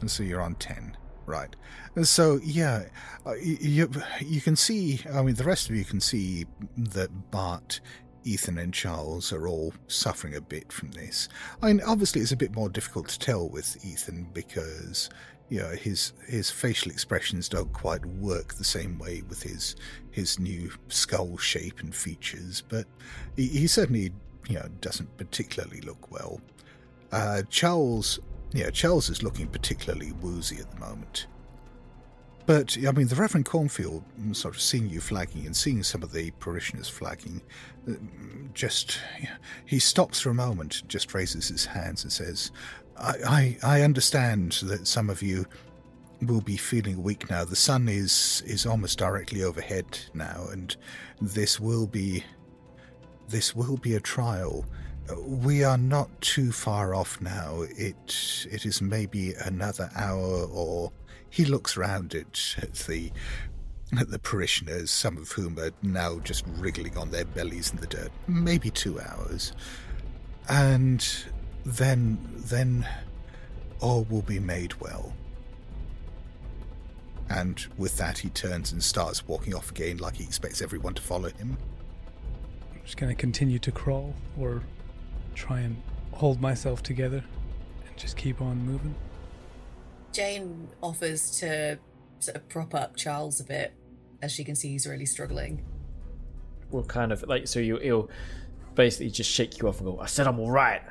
[0.00, 0.96] and so you're on ten.
[1.26, 1.54] Right.
[2.02, 2.84] So yeah,
[3.26, 5.00] uh, you you can see.
[5.12, 7.80] I mean, the rest of you can see that Bart,
[8.24, 11.28] Ethan, and Charles are all suffering a bit from this.
[11.60, 15.10] I mean, obviously, it's a bit more difficult to tell with Ethan because
[15.48, 19.74] you know his his facial expressions don't quite work the same way with his
[20.12, 22.62] his new skull shape and features.
[22.68, 22.86] But
[23.36, 24.12] he, he certainly
[24.48, 26.40] you know doesn't particularly look well.
[27.10, 28.20] Uh, Charles
[28.52, 31.26] yeah, Charles is looking particularly woozy at the moment.
[32.46, 36.04] But, I mean, the Reverend Cornfield, mm, sort of seeing you flagging and seeing some
[36.04, 37.42] of the parishioners flagging,
[37.88, 37.94] uh,
[38.54, 39.00] just,
[39.64, 42.52] he stops for a moment, just raises his hands and says,
[42.96, 45.44] I, I, I understand that some of you
[46.22, 47.44] will be feeling weak now.
[47.44, 50.74] The sun is, is almost directly overhead now, and
[51.20, 52.24] this will be,
[53.28, 54.64] this will be a trial.
[55.24, 57.62] We are not too far off now.
[57.76, 60.92] It it is maybe another hour or
[61.30, 63.12] he looks round it at the
[63.98, 67.86] at the parishioners, some of whom are now just wriggling on their bellies in the
[67.86, 68.10] dirt.
[68.26, 69.52] Maybe two hours.
[70.48, 71.06] And
[71.64, 72.86] then then
[73.80, 75.12] all will be made well.
[77.28, 81.02] And with that he turns and starts walking off again like he expects everyone to
[81.02, 81.58] follow him.
[82.72, 84.62] I'm just to continue to crawl or
[85.36, 85.80] try and
[86.12, 87.22] hold myself together
[87.86, 88.94] and just keep on moving.
[90.12, 91.78] Jane offers to
[92.20, 93.74] sort of prop up Charles a bit
[94.22, 95.62] as she can see he's really struggling.
[96.70, 98.10] Will kind of like so you he'll
[98.74, 100.82] basically just shake you off and go, I said I'm alright.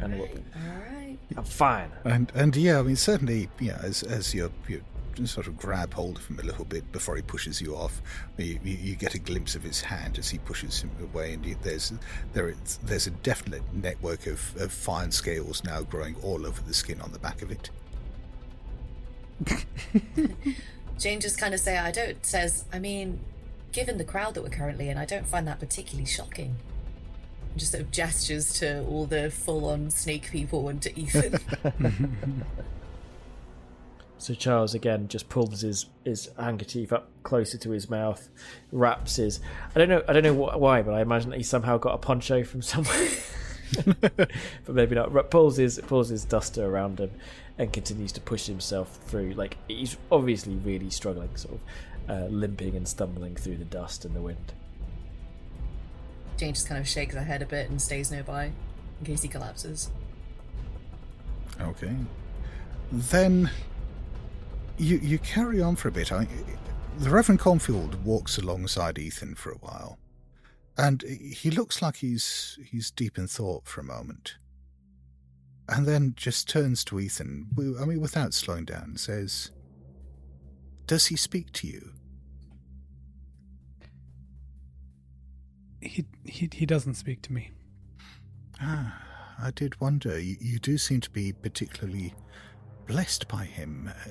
[0.00, 1.18] And we'll, All right.
[1.36, 1.90] I'm fine.
[2.04, 4.82] And and yeah, I mean certainly, yeah, as as you're, you
[5.24, 8.00] sort of grab hold of him a little bit before he pushes you off,
[8.36, 11.44] you, you, you get a glimpse of his hand as he pushes him away, and
[11.44, 11.92] you, there's
[12.32, 16.74] there is there's a definite network of, of fine scales now growing all over the
[16.74, 17.70] skin on the back of it.
[20.98, 23.20] Jane just kind of say, I don't, says, I mean,
[23.72, 26.56] given the crowd that we're currently in, I don't find that particularly shocking.
[27.50, 31.38] And just sort of gestures to all the full on snake people and to Ethan.
[34.20, 38.28] So Charles again just pulls his his handkerchief up closer to his mouth,
[38.70, 39.40] wraps his.
[39.74, 40.02] I don't know.
[40.06, 42.60] I don't know wh- why, but I imagine that he somehow got a poncho from
[42.62, 43.08] somewhere.
[44.00, 44.28] but
[44.68, 45.10] maybe not.
[45.10, 47.10] Ra- Pulls his pulls his duster around him,
[47.56, 49.32] and continues to push himself through.
[49.32, 51.60] Like he's obviously really struggling, sort of
[52.10, 54.52] uh, limping and stumbling through the dust and the wind.
[56.36, 58.52] Jane just kind of shakes her head a bit and stays nearby
[59.00, 59.90] in case he collapses.
[61.58, 61.94] Okay.
[62.92, 63.50] Then
[64.80, 66.10] you you carry on for a bit.
[66.10, 66.26] I,
[66.98, 69.98] the Reverend Cornfield walks alongside Ethan for a while,
[70.78, 74.36] and he looks like he's he's deep in thought for a moment,
[75.68, 77.48] and then just turns to Ethan.
[77.80, 79.50] I mean, without slowing down, says,
[80.86, 81.92] "Does he speak to you?"
[85.82, 87.50] He he he doesn't speak to me.
[88.62, 89.02] Ah,
[89.38, 90.18] I did wonder.
[90.18, 92.14] You, you do seem to be particularly
[92.86, 94.10] blessed by him, uh,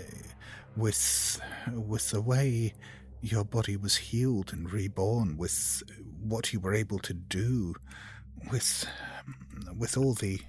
[0.75, 1.41] with
[1.73, 2.73] with the way
[3.21, 5.83] your body was healed and reborn, with
[6.21, 7.75] what you were able to do,
[8.51, 8.87] with
[9.77, 10.39] with all the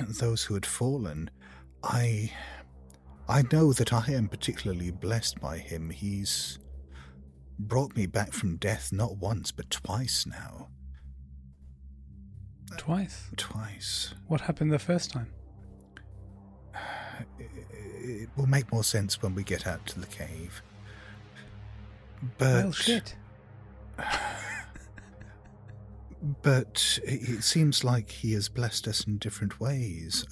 [0.00, 1.30] those who had fallen.
[1.82, 2.32] I
[3.28, 5.90] I know that I am particularly blessed by him.
[5.90, 6.58] He's
[7.58, 10.68] brought me back from death not once but twice now.
[12.76, 13.30] Twice.
[13.36, 14.14] Twice.
[14.26, 15.28] What happened the first time?
[18.08, 20.62] It will make more sense when we get out to the cave.
[22.38, 23.14] But well, shit.
[26.42, 30.24] but it seems like he has blessed us in different ways.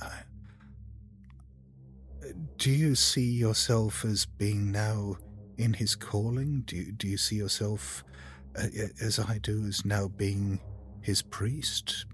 [2.59, 5.19] Do you see yourself as being now
[5.59, 6.63] in his calling?
[6.67, 8.03] Do you, do you see yourself,
[8.57, 8.67] uh,
[9.01, 10.59] as I do, as now being
[11.03, 12.07] his priest?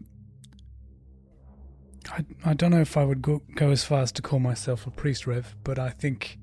[2.11, 4.87] I, I don't know if I would go, go as far as to call myself
[4.87, 6.39] a priest, Rev, but I think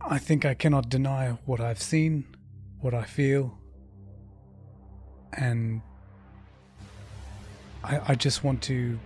[0.00, 2.24] I think I cannot deny what I've seen,
[2.80, 3.58] what I feel,
[5.32, 5.82] and
[7.84, 8.98] I, I just want to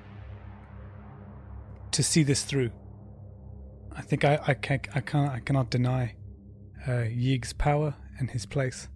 [1.91, 2.71] to see this through.
[3.97, 6.15] I think I, I can't I can't I cannot deny
[6.87, 8.89] uh, Yig's power and his place.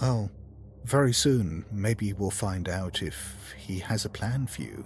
[0.00, 0.30] Well,
[0.84, 4.84] very soon, maybe we'll find out if he has a plan for you.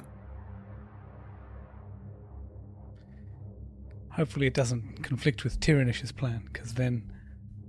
[4.11, 7.11] Hopefully, it doesn't conflict with Tyrannish's plan, because then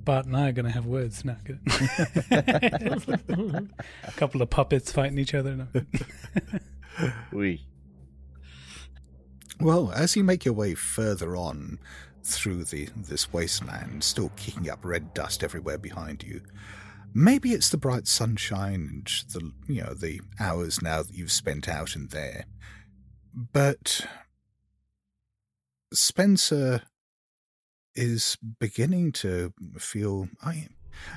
[0.04, 1.38] Bart and I are going to have words now.
[2.32, 5.56] a couple of puppets fighting each other.
[5.56, 5.68] No.
[7.32, 7.66] we.
[9.60, 11.80] Well, as you make your way further on
[12.24, 16.42] through the this wasteland, still kicking up red dust everywhere behind you,
[17.16, 21.68] maybe it's the bright sunshine and the you know the hours now that you've spent
[21.68, 22.46] out in there,
[23.34, 24.06] but
[25.94, 26.84] Spencer
[27.96, 30.68] is beginning to feel I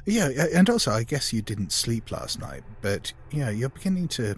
[0.06, 4.36] yeah, and also I guess you didn't sleep last night, but yeah, you're beginning to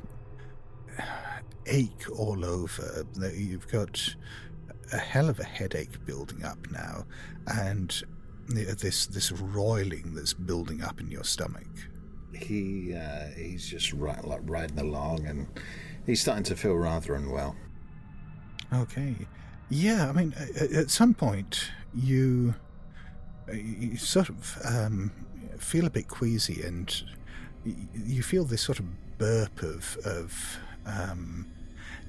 [1.67, 3.05] ache all over.
[3.35, 4.15] You've got
[4.93, 7.07] a hell of a headache building up now,
[7.47, 8.03] and
[8.51, 11.69] this this roiling that's building up in your stomach.
[12.33, 15.47] He uh, he's just right, like riding along, and
[16.07, 17.57] he's starting to feel rather unwell.
[18.73, 19.15] Okay,
[19.69, 20.09] yeah.
[20.09, 22.55] I mean, at some point you
[23.53, 25.11] you sort of um,
[25.59, 27.03] feel a bit queasy, and
[27.65, 28.87] you feel this sort of
[29.19, 31.47] burp of of um,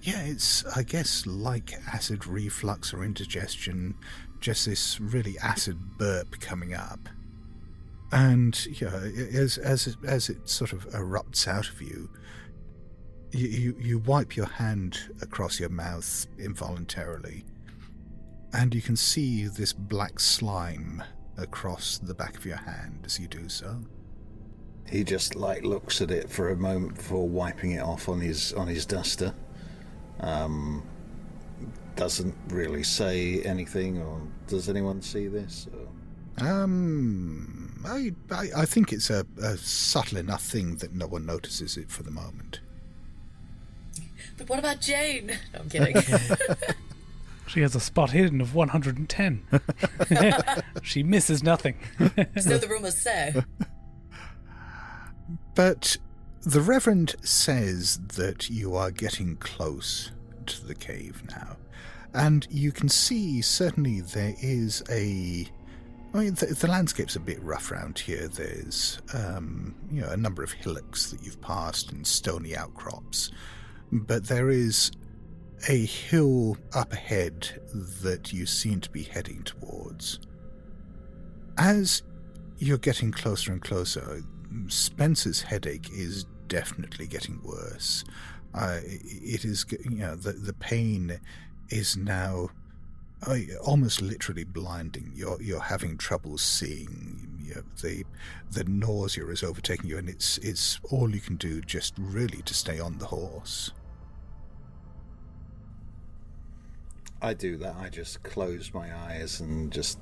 [0.02, 3.96] yeah, it's I guess like acid reflux or indigestion,
[4.42, 7.08] just this really acid burp coming up.
[8.12, 8.94] And yeah,
[9.34, 12.10] as as as it sort of erupts out of you,
[13.32, 17.46] you, you, you wipe your hand across your mouth involuntarily,
[18.52, 21.02] and you can see this black slime
[21.38, 23.80] across the back of your hand as you do so.
[24.90, 28.52] He just like looks at it for a moment before wiping it off on his
[28.54, 29.34] on his duster.
[30.20, 30.84] Um,
[31.96, 35.68] doesn't really say anything, or does anyone see this?
[35.74, 35.88] Or?
[36.48, 41.78] Um, I, I, I think it's a, a subtle enough thing that no one notices
[41.78, 42.62] it for the moment.
[44.38, 45.38] But what about Jane?
[45.54, 45.96] No, I'm kidding.
[47.48, 49.44] she has a spot hidden of 110.
[50.82, 51.76] she misses nothing.
[52.40, 53.36] so the rumors say.
[55.54, 55.98] But
[56.42, 60.12] the Reverend says that you are getting close
[60.48, 61.58] to the cave now.
[62.14, 65.48] And you can see, certainly, there is a.
[66.14, 68.28] I mean, the, the landscape's a bit rough around here.
[68.28, 73.32] There's, um, you know, a number of hillocks that you've passed and stony outcrops.
[73.94, 74.92] But there is
[75.70, 77.62] a hill up ahead
[78.02, 80.20] that you seem to be heading towards.
[81.58, 82.04] As
[82.58, 84.22] you're getting closer and closer,
[84.68, 88.04] Spencer's headache is definitely getting worse.
[88.54, 91.20] Uh, it is, you know, the the pain
[91.72, 92.50] is now
[93.26, 95.12] uh, almost literally blinding.
[95.16, 97.28] You're you're having trouble seeing.
[97.44, 98.04] You know, the
[98.52, 102.54] the nausea is overtaking you, and it's it's all you can do just really to
[102.54, 103.72] stay on the horse.
[107.22, 107.76] I do that.
[107.76, 110.00] I just close my eyes and just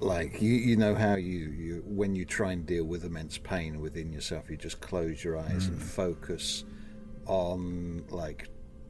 [0.00, 3.80] like you you know how you, you when you try and deal with immense pain
[3.80, 5.70] within yourself you just close your eyes mm.
[5.70, 6.64] and focus
[7.26, 8.48] on like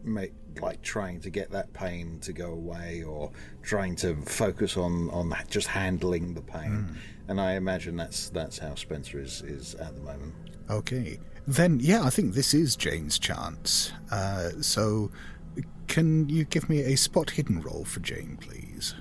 [0.09, 3.31] make like trying to get that pain to go away or
[3.63, 6.97] trying to focus on on just handling the pain mm.
[7.29, 10.35] and i imagine that's that's how spencer is is at the moment
[10.69, 15.11] okay then yeah i think this is jane's chance uh, so
[15.87, 18.95] can you give me a spot hidden roll for jane please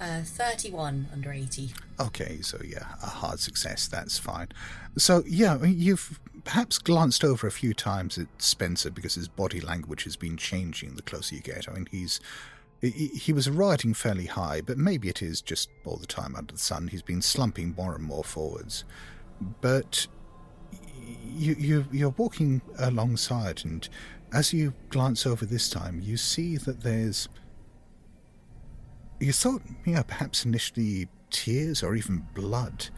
[0.00, 1.70] uh, 31 under 80.
[1.98, 4.48] Okay, so yeah, a hard success, that's fine.
[4.96, 10.04] So, yeah, you've perhaps glanced over a few times at Spencer because his body language
[10.04, 11.68] has been changing the closer you get.
[11.68, 12.20] I mean, he's.
[12.80, 16.60] He, was riding fairly high, but maybe it is just all the time under the
[16.60, 16.86] sun.
[16.86, 18.84] He's been slumping more and more forwards.
[19.60, 20.06] But
[21.26, 23.86] you, you, you're walking alongside, and
[24.32, 27.28] as you glance over this time, you see that there's.
[29.18, 32.88] You thought, you know, perhaps initially tears or even blood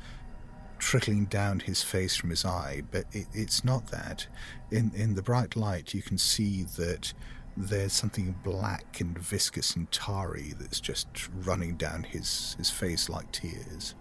[0.80, 4.26] trickling down his face from his eye, but it, it's not that.
[4.70, 7.12] In in the bright light, you can see that
[7.56, 11.06] there's something black and viscous and tarry that's just
[11.44, 13.94] running down his his face like tears.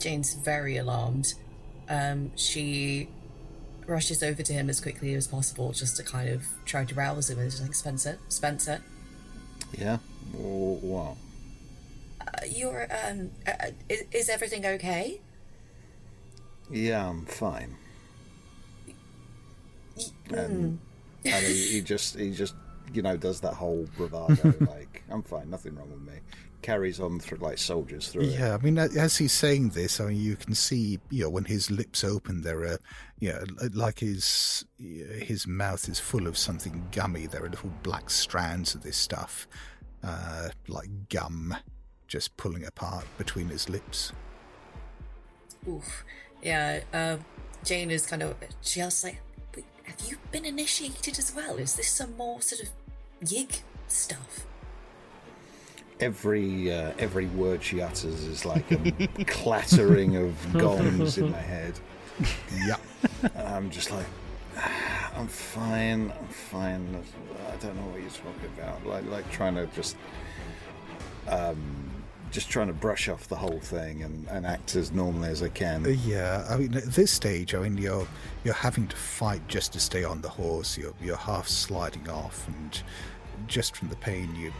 [0.00, 1.34] Jane's very alarmed.
[1.88, 3.08] Um, she
[3.86, 7.28] rushes over to him as quickly as possible, just to kind of try to rouse
[7.30, 7.38] him.
[7.38, 8.80] And she's like, "Spencer, Spencer."
[9.78, 9.98] Yeah.
[10.32, 11.16] What?
[12.48, 15.20] You're um, uh, uh, is, is everything okay?
[16.70, 17.76] Yeah, I'm fine.
[20.30, 20.78] And,
[21.24, 22.54] and he, he, just he just
[22.92, 26.20] you know does that whole bravado like I'm fine, nothing wrong with me.
[26.62, 28.24] Carries on through like soldiers through.
[28.24, 28.58] Yeah, it.
[28.58, 31.70] I mean, as he's saying this, I mean, you can see, you know, when his
[31.70, 32.78] lips open, there are,
[33.20, 37.26] you know, like his his mouth is full of something gummy.
[37.26, 39.46] There are little black strands of this stuff,
[40.02, 41.54] uh, like gum
[42.08, 44.12] just pulling apart between his lips.
[45.68, 46.04] Oof.
[46.42, 47.16] Yeah, uh,
[47.64, 48.34] Jane is kind of.
[48.60, 49.20] She asks, like,
[49.84, 51.56] have you been initiated as well?
[51.56, 52.68] Is this some more sort of
[53.24, 54.46] yig stuff?
[56.00, 61.78] Every uh, every word she utters is like a clattering of gongs in my head.
[62.66, 62.76] Yeah,
[63.36, 64.06] I'm just like,
[65.14, 66.12] I'm fine.
[66.18, 67.04] I'm fine.
[67.52, 68.84] I don't know what you're talking about.
[68.86, 69.96] Like like trying to just
[71.28, 71.90] um,
[72.34, 75.50] just trying to brush off the whole thing and, and act as normally as I
[75.50, 75.86] can.
[75.86, 78.08] Uh, yeah, I mean, at this stage, I mean, you're
[78.42, 80.76] you're having to fight just to stay on the horse.
[80.76, 82.82] You're you're half sliding off, and
[83.46, 84.52] just from the pain, you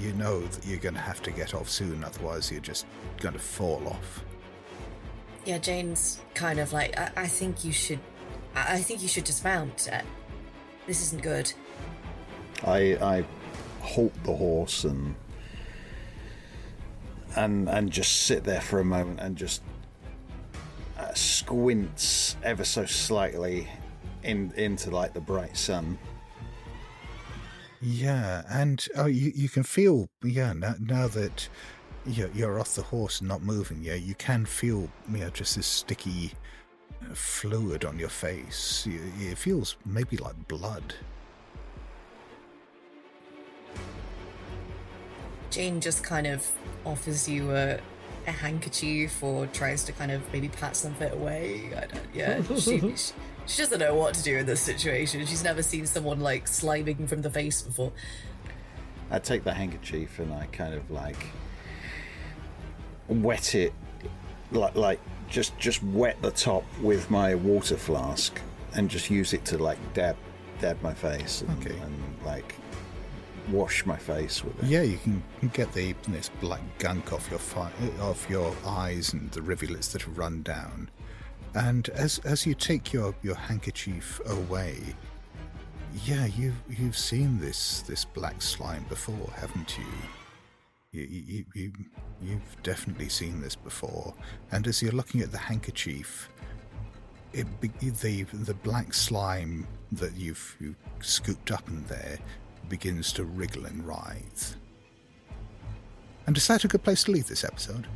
[0.00, 2.02] you know that you're going to have to get off soon.
[2.02, 2.86] Otherwise, you're just
[3.20, 4.24] going to fall off.
[5.44, 8.00] Yeah, Jane's kind of like, I, I think you should,
[8.54, 9.90] I think you should dismount.
[9.92, 10.00] Uh,
[10.86, 11.52] this isn't good.
[12.64, 13.24] I I
[13.82, 15.14] halt the horse and
[17.38, 19.62] and and just sit there for a moment and just
[20.98, 23.68] uh, squints ever so slightly
[24.24, 25.98] in into like the bright sun.
[27.80, 31.48] Yeah, and oh, you you can feel yeah now, now that
[32.04, 33.78] you're, you're off the horse and not moving.
[33.82, 36.32] Yeah, you can feel you know just this sticky
[37.14, 38.88] fluid on your face.
[39.20, 40.94] It feels maybe like blood.
[45.50, 46.46] Jane just kind of
[46.84, 47.78] offers you a,
[48.26, 51.70] a handkerchief or tries to kind of maybe pat something away.
[51.76, 53.12] I don't, yeah, she, she,
[53.46, 55.24] she doesn't know what to do in this situation.
[55.26, 57.92] She's never seen someone like sliming from the face before.
[59.10, 61.16] I take the handkerchief and I kind of like
[63.08, 63.72] wet it,
[64.52, 68.38] like like just just wet the top with my water flask
[68.74, 70.16] and just use it to like dab
[70.60, 71.78] dab my face and, okay.
[71.78, 72.54] and like
[73.50, 74.66] wash my face with it.
[74.66, 75.22] Yeah, you can
[75.52, 80.02] get the this black gunk off your fi- off your eyes and the rivulets that
[80.02, 80.90] have run down.
[81.54, 84.78] And as as you take your, your handkerchief away,
[86.04, 89.84] yeah, you you've seen this this black slime before, haven't you?
[90.90, 91.72] You, you, you,
[92.22, 94.14] you've definitely seen this before.
[94.52, 96.30] And as you're looking at the handkerchief,
[97.34, 102.18] it, the the black slime that you've, you've scooped up in there
[102.68, 104.54] begins to wriggle and writhe.
[106.26, 107.86] And is that a good place to leave this episode?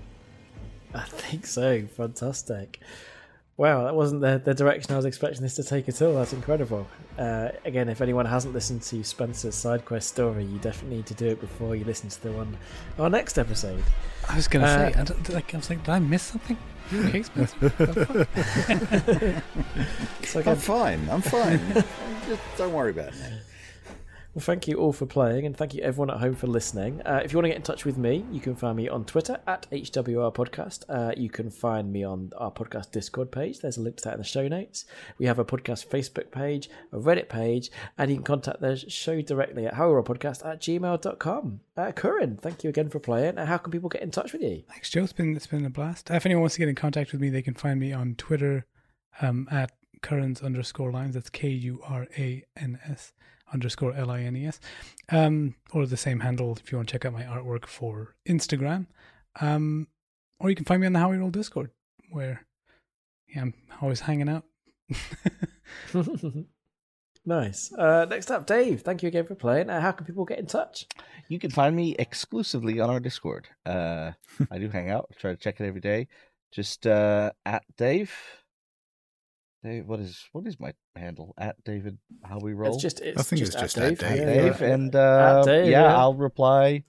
[0.95, 1.87] I think so.
[1.87, 2.81] Fantastic.
[3.59, 6.15] Wow, that wasn't the, the direction I was expecting this to take at all.
[6.15, 6.87] That's incredible.
[7.19, 11.15] Uh, again, if anyone hasn't listened to Spencer's side quest story, you definitely need to
[11.15, 12.57] do it before you listen to the one
[12.99, 13.85] our next episode.
[14.29, 16.57] I was going to uh, say, I, like, I was like, did I miss something?
[16.95, 18.23] Okay, Spencer.
[20.25, 21.09] So I'm fine.
[21.11, 21.61] I'm fine.
[22.27, 23.15] Just don't worry about it.
[24.35, 27.03] Well, thank you all for playing, and thank you everyone at home for listening.
[27.03, 29.05] Uh, if you want to get in touch with me, you can find me on
[29.05, 30.85] Twitter at HWR Podcast.
[30.89, 33.61] Uh, you can find me on our podcast Discord page.
[33.61, 34.87] There's a link to that in the show notes.
[35.19, 39.21] We have a podcast Facebook page, a Reddit page, and you can contact the show
[39.21, 41.61] directly at howlrollpodcast at gmail.com.
[41.77, 43.37] Uh, Curran, thank you again for playing.
[43.37, 44.63] And how can people get in touch with you?
[44.67, 45.05] Thanks, Joe.
[45.05, 46.09] It's been it's been a blast.
[46.11, 48.65] If anyone wants to get in contact with me, they can find me on Twitter
[49.21, 51.17] um, at kurans underscore lines.
[51.17, 53.13] That's K U R A N S
[53.53, 54.61] underscore L I N E S.
[55.11, 58.87] Um, or the same handle if you want to check out my artwork for Instagram.
[59.41, 59.89] Um,
[60.41, 61.71] or you can find me on the How We Roll Discord,
[62.11, 62.47] where
[63.29, 64.45] yeah, I'm always hanging out.
[67.25, 67.73] nice.
[67.73, 69.71] Uh, next up, Dave, thank you again for playing.
[69.71, 70.87] Uh, how can people get in touch?
[71.29, 73.49] You can find me exclusively on our Discord.
[73.65, 74.13] Uh,
[74.51, 75.11] I do hang out.
[75.19, 76.09] Try to check it every day.
[76.53, 78.13] Just uh, at Dave.
[79.63, 81.35] Dave, what is what is my handle?
[81.39, 82.75] At David, how we roll.
[82.75, 84.09] It's just it's I think just it's just at at Dave.
[84.09, 84.19] Dave.
[84.19, 84.67] Yeah, Dave, yeah.
[84.67, 85.97] and uh, Dave, yeah, yeah.
[85.97, 86.85] I'll reply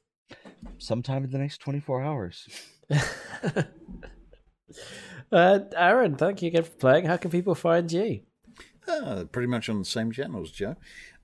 [0.80, 2.48] sometime in the next twenty four hours.
[5.32, 7.06] uh, Aaron, thank you again for playing.
[7.06, 8.22] How can people find you?
[8.88, 10.76] Uh, pretty much on the same channels, Joe.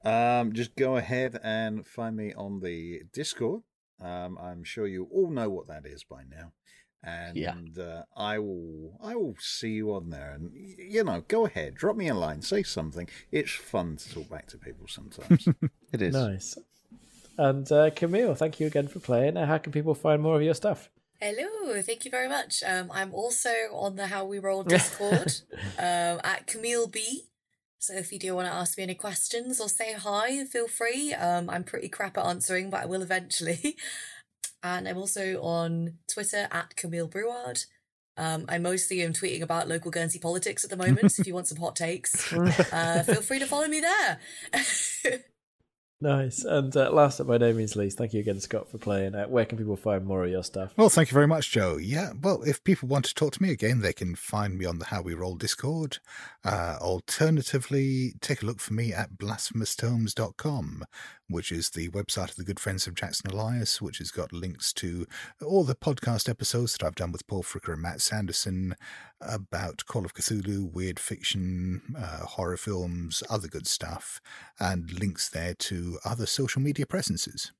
[0.06, 3.64] Um, just go ahead and find me on the Discord.
[4.02, 6.54] Um, I'm sure you all know what that is by now,
[7.04, 7.56] and Yeah.
[7.82, 10.34] uh, I will I will see you on there.
[10.34, 13.08] And you know, go ahead, drop me a line, say something.
[13.32, 15.48] It's fun to talk back to people sometimes.
[15.92, 16.14] It is.
[16.14, 16.58] Nice.
[17.38, 19.38] And uh, Camille, thank you again for playing.
[19.38, 20.90] Uh, how can people find more of your stuff?
[21.22, 22.64] Hello, thank you very much.
[22.66, 25.34] Um, I'm also on the How We Roll Discord
[25.78, 27.24] um, at Camille B.
[27.78, 31.14] So if you do want to ask me any questions or say hi, feel free.
[31.14, 33.78] Um, I'm pretty crap at answering, but I will eventually.
[34.64, 37.64] and I'm also on Twitter at Camille Breward.
[38.18, 41.12] Um, I mostly am tweeting about local Guernsey politics at the moment.
[41.12, 44.20] so if you want some hot takes, uh, feel free to follow me there.
[46.02, 46.46] Nice.
[46.46, 49.16] And uh, last but by no means least, thank you again, Scott, for playing.
[49.16, 50.74] Uh, where can people find more of your stuff?
[50.78, 51.76] Well, thank you very much, Joe.
[51.76, 54.80] Yeah, well, if people want to talk to me again, they can find me on
[54.80, 55.98] the How We Roll Discord.
[56.46, 60.86] Uh, alternatively, take a look for me at blasphemoustomes.com,
[61.30, 64.74] which is the website of the good friends of Jackson Elias, which has got links
[64.74, 65.06] to
[65.46, 68.76] all the podcast episodes that I've done with Paul Fricker and Matt Sanderson
[69.22, 74.22] about Call of Cthulhu, weird fiction, uh, horror films, other good stuff,
[74.60, 77.52] and links there to other social media presences.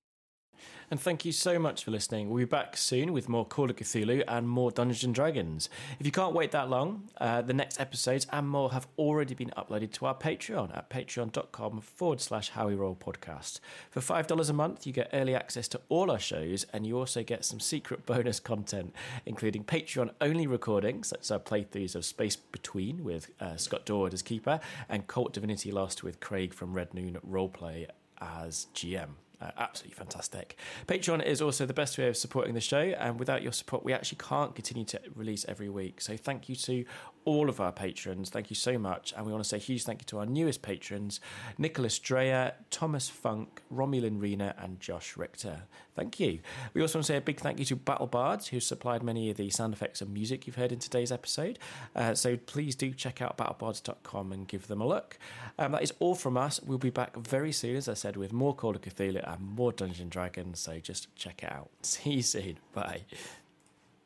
[0.92, 2.30] And thank you so much for listening.
[2.30, 5.70] We'll be back soon with more Call of Cthulhu and more Dungeons and Dragons.
[6.00, 9.52] If you can't wait that long, uh, the next episodes and more have already been
[9.56, 13.60] uploaded to our Patreon at patreon.com forward slash How We Roll podcast.
[13.92, 17.22] For $5 a month, you get early access to all our shows and you also
[17.24, 18.96] get some secret bonus content,
[19.28, 24.14] including Patreon only recordings, such as our playthroughs of Space Between with uh, Scott Dorward
[24.14, 27.88] as Keeper and Cult Divinity Lost with Craig from Red Noon Roleplay
[28.20, 29.10] as GM.
[29.42, 30.58] Uh, absolutely fantastic.
[30.86, 33.94] Patreon is also the best way of supporting the show, and without your support, we
[33.94, 36.02] actually can't continue to release every week.
[36.02, 36.84] So, thank you to
[37.26, 38.30] all of our patrons.
[38.30, 39.14] Thank you so much.
[39.16, 41.20] And we want to say a huge thank you to our newest patrons
[41.58, 45.64] Nicholas Dreyer, Thomas Funk, Romulan Rena, and Josh Richter.
[45.96, 46.40] Thank you.
[46.74, 49.30] We also want to say a big thank you to Battle Bards, who supplied many
[49.30, 51.60] of the sound effects and music you've heard in today's episode.
[51.96, 55.18] Uh, so, please do check out battlebards.com and give them a look.
[55.58, 56.62] Um, that is all from us.
[56.62, 59.72] We'll be back very soon, as I said, with more Call of Cthulhu and more
[59.72, 60.60] Dungeons and Dragons.
[60.60, 61.70] So, just check it out.
[61.82, 62.60] See you soon.
[62.74, 63.02] Bye.